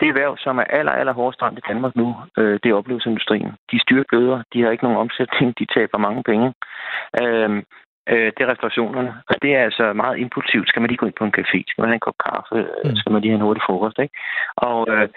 [0.00, 3.52] det erhverv, som er aller, aller hårdest ramt i Danmark nu, øh, det er oplevelsesindustrien.
[3.72, 6.48] De styrer bløder, de har ikke nogen omsætning, de taber mange penge.
[7.22, 7.62] Øh,
[8.08, 9.12] øh, det er restaurationerne.
[9.28, 10.68] Og det er altså meget impulsivt.
[10.68, 11.58] Skal man lige gå ind på en café?
[11.68, 12.58] Skal man have en kop kaffe?
[12.84, 12.96] Mm.
[12.96, 13.98] Skal man lige have en hurtig frokost?
[13.98, 14.14] Ikke?
[14.56, 15.08] Og øh,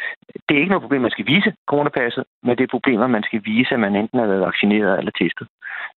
[0.45, 3.41] det er ikke noget problem, man skal vise coronapasset, men det er problemer, man skal
[3.45, 5.47] vise, at man enten er været vaccineret eller testet.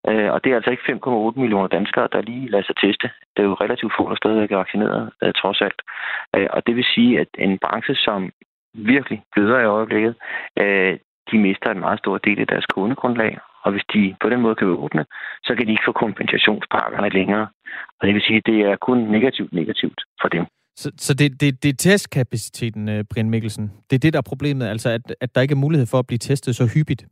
[0.09, 3.11] Øh, og det er altså ikke 5,8 millioner danskere, der lige lader sig teste.
[3.35, 5.81] Det er jo relativt få, der stadig er vaccineret, øh, trods alt.
[6.37, 8.33] Øh, og det vil sige, at en branche, som
[8.75, 10.15] virkelig bløder i øjeblikket,
[10.61, 10.99] øh,
[11.31, 14.55] de mister en meget stor del af deres kundegrundlag, og hvis de på den måde
[14.55, 15.05] kan åbne,
[15.47, 17.47] så kan de ikke få kompensationspakkerne længere.
[17.99, 20.45] Og det vil sige, at det er kun negativt negativt for dem.
[20.77, 23.73] Så, så det, det, det er testkapaciteten, øh, Brian Mikkelsen.
[23.91, 26.07] Det er det, der er problemet, altså at, at der ikke er mulighed for at
[26.07, 27.07] blive testet så hyppigt?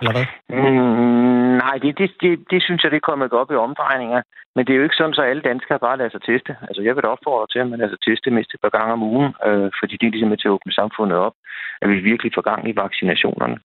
[0.00, 0.26] Eller hvad?
[0.58, 4.22] Mm, nej, det, det, det, det synes jeg, det er kommet op i omdrejninger.
[4.54, 6.56] Men det er jo ikke sådan, så alle danskere bare lader sig teste.
[6.68, 8.92] Altså, jeg vil da opfordre til, at man lader sig teste mindst et par gange
[8.92, 11.34] om ugen, øh, fordi det er ligesom med til at åbne samfundet op,
[11.82, 13.58] at vi virkelig får gang i vaccinationerne.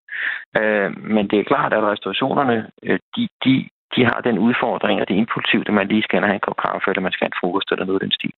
[0.60, 3.54] Øh, men det er klart, at restaurationerne, øh, de, de,
[3.96, 6.58] de har den udfordring, at det er impulsivt, at man lige skal have en kop
[6.66, 8.34] kaffe, eller man skal have en frokost, eller noget af den stil.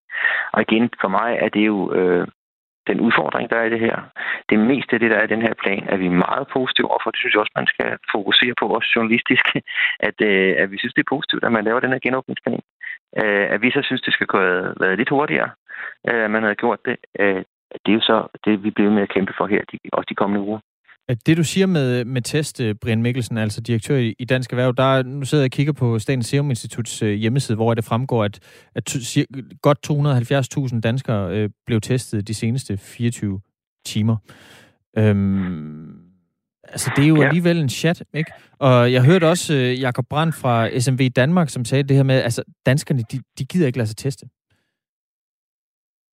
[0.54, 2.28] Og igen, for mig er det jo øh,
[2.92, 3.98] den udfordring, der er i det her.
[4.50, 7.12] Det meste af det, der er i den her plan, er vi meget positive overfor.
[7.12, 9.46] Det synes jeg også, man skal fokusere på, også journalistisk,
[10.10, 12.62] at, øh, at vi synes, det er positivt, at man laver den her genåbningsplan.
[13.22, 15.50] Øh, at vi så synes, det skal have været lidt hurtigere,
[16.10, 16.98] øh, man havde gjort det.
[17.20, 17.44] Øh,
[17.84, 20.20] det er jo så det, vi bliver med at kæmpe for her, de, også de
[20.22, 20.60] kommende uger.
[21.26, 25.04] Det du siger med, med test, øh, Brian Mikkelsen, altså direktør i, Dansk Erhverv, der,
[25.04, 28.40] nu sidder jeg og kigger på Statens Serum Instituts øh, hjemmeside, hvor det fremgår, at,
[28.76, 28.98] at
[29.62, 33.42] godt 270.000 danskere øh, blev testet de seneste 24
[33.86, 34.18] timer.
[34.98, 35.90] Øhm,
[36.64, 37.28] altså, det er jo ja.
[37.28, 38.32] alligevel en chat, ikke?
[38.60, 42.16] Og jeg hørte også øh, Jakob Brandt fra SMV Danmark, som sagde det her med,
[42.16, 44.26] altså, danskerne, de, de gider ikke lade sig teste.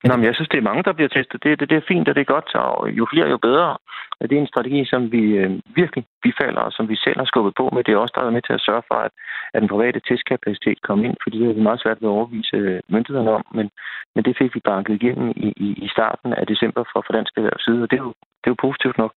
[0.05, 1.42] Nå, men jeg synes, det er mange, der bliver testet.
[1.42, 3.76] Det, det, det er fint, og det er godt, og jo flere, jo bedre.
[4.20, 7.55] Det er en strategi, som vi øh, virkelig bifalder, og som vi selv har skubbet
[7.55, 7.84] på med.
[7.84, 9.12] Det er også der er med til at sørge for, at,
[9.55, 12.80] at den private testkapacitet kommer ind, fordi det er meget svært ved at overvise øh,
[12.88, 13.70] myndighederne om, men,
[14.14, 17.32] men det fik vi banket igennem i, i, i starten af december fra, fra dansk
[17.36, 19.12] erhvervs side, og det er, jo, det er jo positivt nok.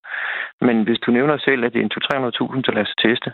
[0.62, 3.30] Men hvis du nævner selv, at det er en 200-300.000, der lader sig teste,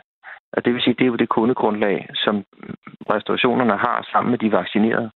[0.54, 2.36] og det vil sige, det er jo det kundegrundlag, som
[3.14, 5.10] restaurationerne har sammen med de vaccinerede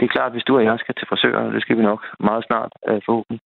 [0.00, 2.42] det er klart, hvis du og jeg skal til frisører, det skal vi nok meget
[2.48, 3.40] snart øh, forhåbentlig.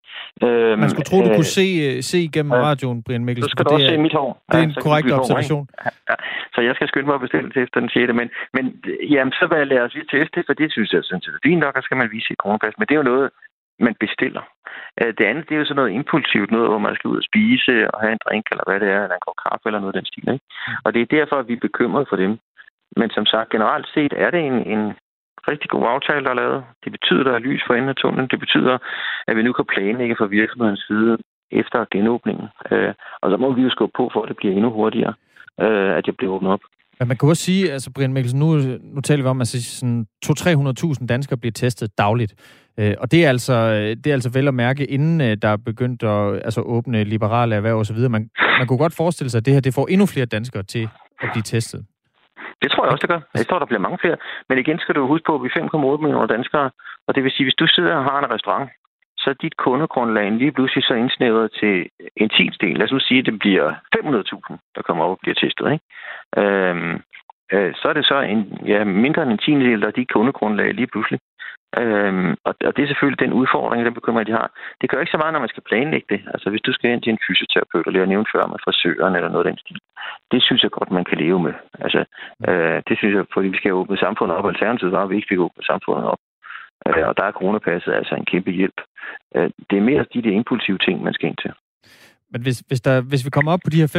[0.46, 3.48] Øh, Man skulle tro, du øh, kunne se, øh, se igennem ja, radioen, Brian Mikkelsen.
[3.48, 4.30] Så skal du også er, se mit hår.
[4.48, 5.64] Det er ja, en korrekt observation.
[5.84, 6.16] Ja, ja.
[6.54, 8.12] Så jeg skal skynde mig at bestille til efter den 6.
[8.20, 8.64] Men, men
[9.14, 11.44] jamen, så vil jeg lade os lige teste, for det synes jeg sådan set er
[11.48, 12.74] fint nok, og skal man vise i coronapas.
[12.78, 13.26] Men det er jo noget,
[13.86, 14.44] man bestiller.
[15.00, 17.28] Øh, det andet, det er jo sådan noget impulsivt, noget, hvor man skal ud og
[17.30, 19.94] spise og have en drink, eller hvad det er, eller en kop kaffe, eller noget
[19.94, 20.28] af den stil.
[20.34, 20.44] Ikke?
[20.84, 22.32] Og det er derfor, at vi er bekymrede for dem.
[23.00, 24.82] Men som sagt, generelt set er det en, en,
[25.52, 26.64] rigtig god aftale, der er lavet.
[26.84, 28.28] Det betyder, at der er lys for enden af tunnelen.
[28.32, 28.74] Det betyder,
[29.28, 31.12] at vi nu kan planlægge fra virksomhedens side
[31.60, 32.46] efter genåbningen.
[32.70, 32.92] Øh,
[33.22, 35.14] og så må vi jo skubbe på, for at det bliver endnu hurtigere,
[35.60, 36.64] øh, at det bliver åbnet op.
[36.98, 38.48] Men man kan også sige, altså Brian Mikkelsen, nu,
[38.94, 42.34] nu taler vi om, at altså, sådan 200-300.000 danskere bliver testet dagligt.
[42.80, 45.56] Øh, og det er, altså, det er altså vel at mærke, inden øh, der er
[45.56, 47.96] begyndt at altså, åbne liberale erhverv osv.
[47.96, 50.88] Man, man kunne godt forestille sig, at det her det får endnu flere danskere til
[51.22, 51.84] at blive testet.
[52.62, 53.20] Det tror jeg også, det gør.
[53.34, 54.16] Jeg tror, der bliver mange flere.
[54.48, 56.70] Men igen skal du huske på, at vi er 5,8 millioner danskere.
[57.06, 58.70] Og det vil sige, hvis du sidder og har en restaurant,
[59.18, 62.76] så er dit kundegrundlag lige pludselig så indsnævret til en tiendel.
[62.76, 65.72] Lad os nu sige, at det bliver 500.000, der kommer op og bliver testet.
[65.72, 65.84] Ikke?
[66.40, 66.94] Øhm,
[67.52, 70.86] øh, så er det så en, ja, mindre end en tiendedel der dit kundegrundlag lige
[70.86, 71.20] pludselig.
[71.82, 74.48] Øhm, og, og det er selvfølgelig den udfordring, den bekymring, de har.
[74.80, 76.20] Det gør ikke så meget, når man skal planlægge det.
[76.34, 79.30] Altså hvis du skal ind til en fysioterapeut, eller jeg nævnte før med frisøren eller
[79.30, 79.80] noget af den stil,
[80.32, 81.54] det synes jeg godt, man kan leve med.
[81.84, 82.00] Altså,
[82.48, 84.46] øh, det synes jeg, fordi vi skal åbne samfundet op.
[84.46, 86.20] Alternativet var, at vi ikke fik åbnet samfundet op.
[86.86, 88.80] Øh, og der er coronapasset altså en kæmpe hjælp.
[89.36, 91.52] Øh, det er mere de der impulsive ting, man skal ind til.
[92.34, 93.90] Men hvis, hvis, der, hvis vi kommer op på de her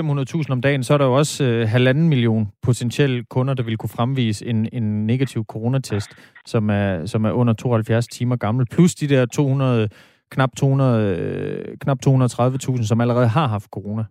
[0.48, 3.78] 500.000 om dagen, så er der jo også øh, halvanden million potentielle kunder, der vil
[3.78, 6.10] kunne fremvise en, en negativ coronatest,
[6.46, 9.90] som er, som er under 72 timer gammel, plus de der 200,
[10.32, 14.04] knap, 200, øh, knap 230.000, som allerede har haft corona.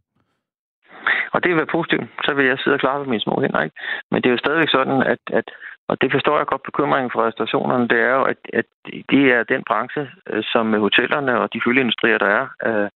[1.34, 2.06] Og det vil være positivt.
[2.24, 3.76] Så vil jeg sidde og klare med mine små hænder, ikke?
[4.10, 5.46] Men det er jo stadigvæk sådan, at, at
[5.88, 8.68] og det forstår jeg godt bekymringen for restaurationerne, det er jo, at, at
[9.12, 12.88] det er den branche, øh, som hotellerne og de følgeindustrier, der er øh,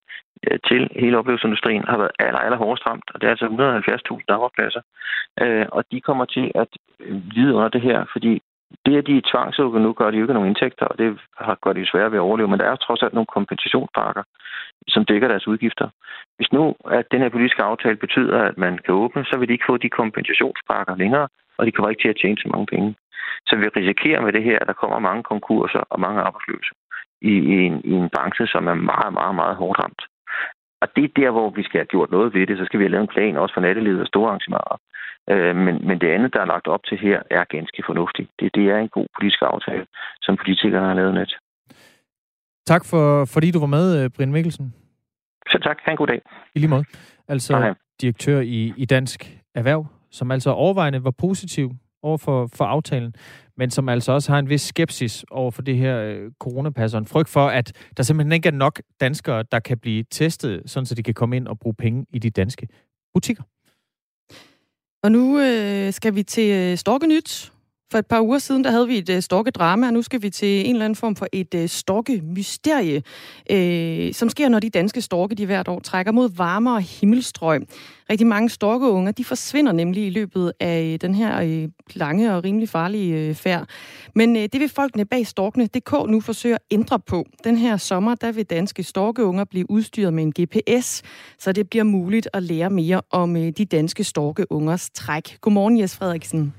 [0.48, 3.08] Øh, til hele oplevelsesindustrien, har været aller, aller hårdest ramt.
[3.14, 4.82] Og det er altså 170.000 arbejdspladser.
[5.42, 8.42] Øh, og de kommer til at øh, lide under det her, fordi
[8.86, 11.58] det, at de er tvangsukker nu, gør de jo ikke nogen indtægter, og det har
[11.64, 12.48] gør det svært ved at overleve.
[12.48, 14.24] Men der er trods alt nogle kompensationspakker,
[14.88, 15.90] som dækker deres udgifter.
[16.38, 19.54] Hvis nu at den her politiske aftale betyder, at man kan åbne, så vil de
[19.54, 21.28] ikke få de kompensationspakker længere,
[21.58, 22.96] og de kommer ikke til at tjene så mange penge.
[23.48, 26.72] Så vi risikerer med det her, at der kommer mange konkurser og mange arbejdsløse
[27.22, 30.02] i, i, en, i en branche, som er meget, meget, meget hårdt ramt.
[30.82, 32.58] Og det er der, hvor vi skal have gjort noget ved det.
[32.58, 34.78] Så skal vi have lavet en plan også for nattelivet og store arrangementer.
[35.32, 38.30] Øh, men, men det andet, der er lagt op til her, er ganske fornuftigt.
[38.40, 39.86] Det, det er en god politisk aftale,
[40.22, 41.32] som politikerne har lavet net.
[42.66, 44.74] Tak for, fordi du var med, øh, Brian Mikkelsen.
[45.52, 45.78] Så tak.
[45.86, 46.22] Ha' en god dag.
[46.56, 46.86] I lige måde.
[47.28, 47.74] Altså okay.
[48.02, 49.20] direktør i, i Dansk
[49.56, 51.72] Erhverv, som altså overvejende var positiv
[52.04, 53.16] over for, for aftalen,
[53.58, 56.98] men som altså også har en vis skepsis over for det her øh, coronapas, og
[56.98, 60.86] en frygt for, at der simpelthen ikke er nok danskere, der kan blive testet, sådan
[60.86, 62.68] så de kan komme ind og bruge penge i de danske
[63.14, 63.44] butikker.
[65.04, 67.52] Og nu øh, skal vi til øh, Storkenyt.
[67.92, 70.30] For et par uger siden, der havde vi et uh, storkedrama, og nu skal vi
[70.30, 73.04] til en eller anden form for et uh, storkemysterie,
[73.52, 77.62] øh, som sker, når de danske storke, de hvert år trækker mod varmere himmelstrøg.
[78.10, 82.70] Rigtig mange storkeunger, de forsvinder nemlig i løbet af øh, den her lange og rimelig
[82.70, 83.70] farlige uh, færd.
[84.16, 87.26] Men øh, det vil folkene bag storkene.dk nu forsøge at ændre på.
[87.44, 91.02] Den her sommer, der vil danske storkeunger blive udstyret med en GPS,
[91.40, 95.38] så det bliver muligt at lære mere om øh, de danske storkeungers træk.
[95.42, 96.54] Godmorgen, Jes Frederiksen.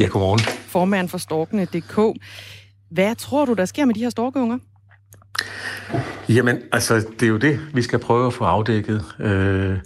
[0.00, 0.40] Ja, godmorgen.
[0.66, 2.20] Formand for Storkene.dk.
[2.90, 4.58] Hvad tror du, der sker med de her storkeunger?
[6.28, 9.04] Jamen, altså, det er jo det, vi skal prøve at få afdækket.
[9.18, 9.78] Øh,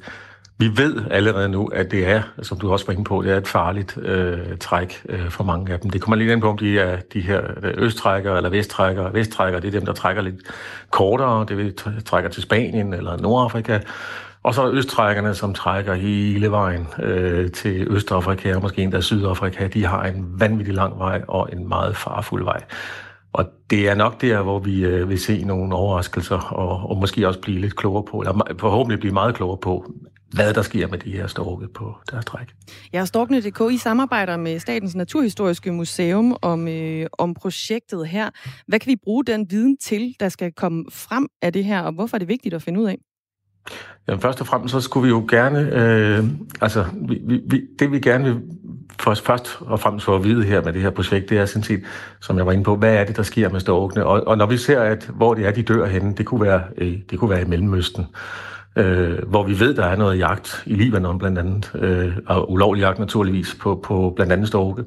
[0.59, 3.37] vi ved allerede nu, at det er, som du også var inde på, det er
[3.37, 5.91] et farligt øh, træk øh, for mange af dem.
[5.91, 9.15] Det kommer lige ind på, om de er de her østtrækkere eller vesttrækkere.
[9.15, 10.37] Vesttrækkere, det er dem, der trækker lidt
[10.91, 11.47] kortere.
[11.49, 13.79] Det vil trækker til Spanien eller Nordafrika.
[14.45, 19.67] Og så østtrækkerne, som trækker hele vejen øh, til Østafrika og måske endda Sydafrika.
[19.67, 22.63] De har en vanvittig lang vej og en meget farfuld vej.
[23.33, 27.29] Og det er nok der, hvor vi øh, vil se nogle overraskelser og, og måske
[27.29, 29.93] også blive lidt klogere på, eller forhåbentlig blive meget klogere på,
[30.33, 32.49] hvad der sker med de her storke på deres træk.
[32.93, 38.31] Ja, Storkene.dk, I samarbejder med Statens Naturhistoriske Museum om, øh, om projektet her.
[38.67, 41.93] Hvad kan vi bruge den viden til, der skal komme frem af det her, og
[41.93, 42.99] hvorfor er det vigtigt at finde ud af?
[44.09, 46.25] Jamen, først og fremmest så skulle vi jo gerne, øh,
[46.61, 48.41] altså vi, vi, det vi gerne vil
[49.01, 51.63] for, først og fremmest for at vide her med det her projekt, det er sådan
[51.63, 51.83] set,
[52.21, 54.07] som jeg var inde på, hvad er det, der sker med storkene?
[54.07, 56.63] Og, og når vi ser, at hvor det er, de dør henne, det kunne være,
[56.79, 58.07] øh, det kunne være i Mellemøsten,
[58.77, 62.81] øh, hvor vi ved, der er noget jagt i Libanon blandt andet, øh, og ulovlig
[62.81, 64.85] jagt naturligvis på, på blandt andet storke.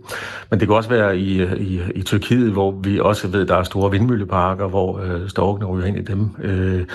[0.49, 3.63] Men det kan også være i, i, i Tyrkiet, hvor vi også ved, der er
[3.63, 6.29] store vindmølleparker, hvor øh, storkene ryger ind i dem.
[6.43, 6.85] Øh,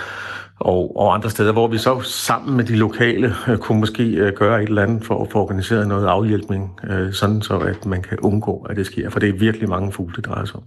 [0.62, 4.32] og, og andre steder, hvor vi så sammen med de lokale øh, kunne måske øh,
[4.32, 8.02] gøre et eller andet for at få organiseret noget afhjælpning, øh, sådan så at man
[8.02, 9.10] kan undgå, at det sker.
[9.10, 10.62] For det er virkelig mange fugle, det drejer sig om.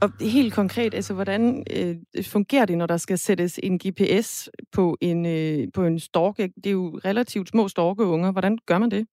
[0.00, 4.96] Og helt konkret, altså hvordan øh, fungerer det, når der skal sættes en GPS på
[5.00, 6.50] en, øh, på en storke?
[6.56, 8.32] Det er jo relativt små storkeunger.
[8.32, 9.06] Hvordan gør man det?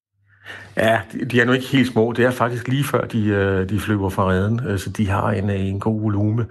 [0.77, 0.99] Ja,
[1.31, 2.11] de er nu ikke helt små.
[2.11, 5.31] Det er faktisk lige før, de, øh, de flyver fra redden, øh, så de har
[5.31, 6.45] en, øh, en god volume.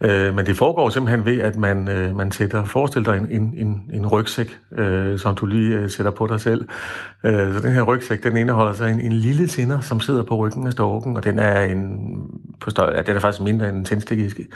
[0.00, 1.84] Men det foregår simpelthen ved, at man,
[2.16, 4.58] man sætter, forestil dig en, en, en, rygsæk,
[5.16, 6.68] som du lige sætter på dig selv.
[7.22, 10.66] Så den her rygsæk, den indeholder så en, en lille tinder, som sidder på ryggen
[10.66, 11.98] af storken, og den er, en,
[12.60, 14.46] på større, ja, den er faktisk mindre end en tændstikiske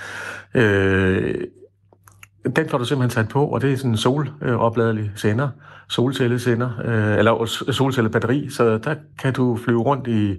[2.57, 5.49] den får du simpelthen sat på, og det er sådan en solopladelig sender,
[5.89, 10.37] solcellesender, øh, eller solcellebatteri, så der kan du flyve rundt i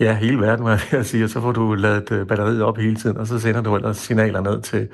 [0.00, 3.16] ja, hele verden, hvad jeg siger, så får du lavet øh, batteriet op hele tiden,
[3.16, 4.88] og så sender du ellers signaler ned til,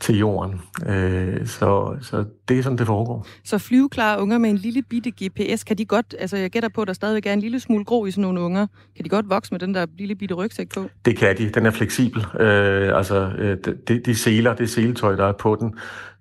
[0.00, 0.60] til jorden.
[0.86, 3.26] Øh, så, så det er sådan, det foregår.
[3.44, 6.82] Så flyveklare unger med en lille bitte GPS, kan de godt, altså jeg gætter på,
[6.82, 8.66] at der stadigvæk er en lille smule grå i sådan nogle unger,
[8.96, 10.88] kan de godt vokse med den der lille bitte rygsæk på?
[11.04, 12.26] Det kan de, den er fleksibel.
[12.40, 13.56] Øh, altså, øh,
[13.88, 15.74] de, de seler, det seletøj, der er på den,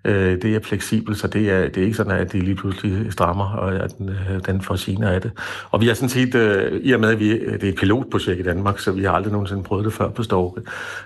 [0.06, 3.14] øh, det er fleksibelt, så det er, det er ikke sådan, at det lige pludselig
[3.14, 5.32] strammer, og at den, øh, den får sine af det.
[5.72, 8.40] Og vi har sådan set, øh, i og med, at vi, det er et pilotprojekt
[8.40, 10.62] i Danmark, så vi har aldrig nogensinde prøvet det før på Storke.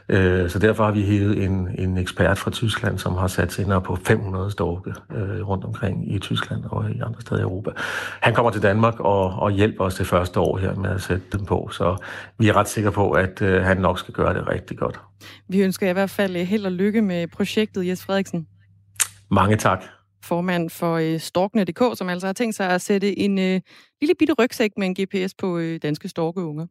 [0.09, 3.65] Øh, så derfor har vi hævet en, en ekspert fra Tyskland, som har sat sig
[3.65, 7.71] ind på 500 storke øh, rundt omkring i Tyskland og i andre steder i Europa.
[8.21, 11.23] Han kommer til Danmark og, og hjælper os det første år her med at sætte
[11.31, 11.97] dem på, så
[12.37, 14.99] vi er ret sikre på, at øh, han nok skal gøre det rigtig godt.
[15.47, 18.47] Vi ønsker i hvert fald øh, held og lykke med projektet, Jes Frederiksen.
[19.31, 19.83] Mange tak.
[20.23, 23.61] formand for øh, Storkene.dk, som altså har tænkt sig at sætte en øh,
[24.01, 26.65] lille bitte rygsæk med en GPS på øh, danske storkeunger.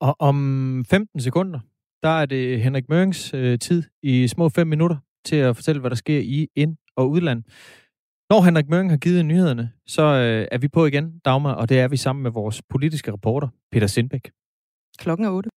[0.00, 1.60] Og om 15 sekunder,
[2.02, 5.90] der er det Henrik Mørings øh, tid i små 5 minutter til at fortælle, hvad
[5.90, 7.42] der sker i ind- og udland.
[8.30, 11.80] Når Henrik Møring har givet nyhederne, så øh, er vi på igen, Dagmar, og det
[11.80, 14.30] er vi sammen med vores politiske reporter, Peter Sindbæk.
[14.98, 15.48] Klokken er 8.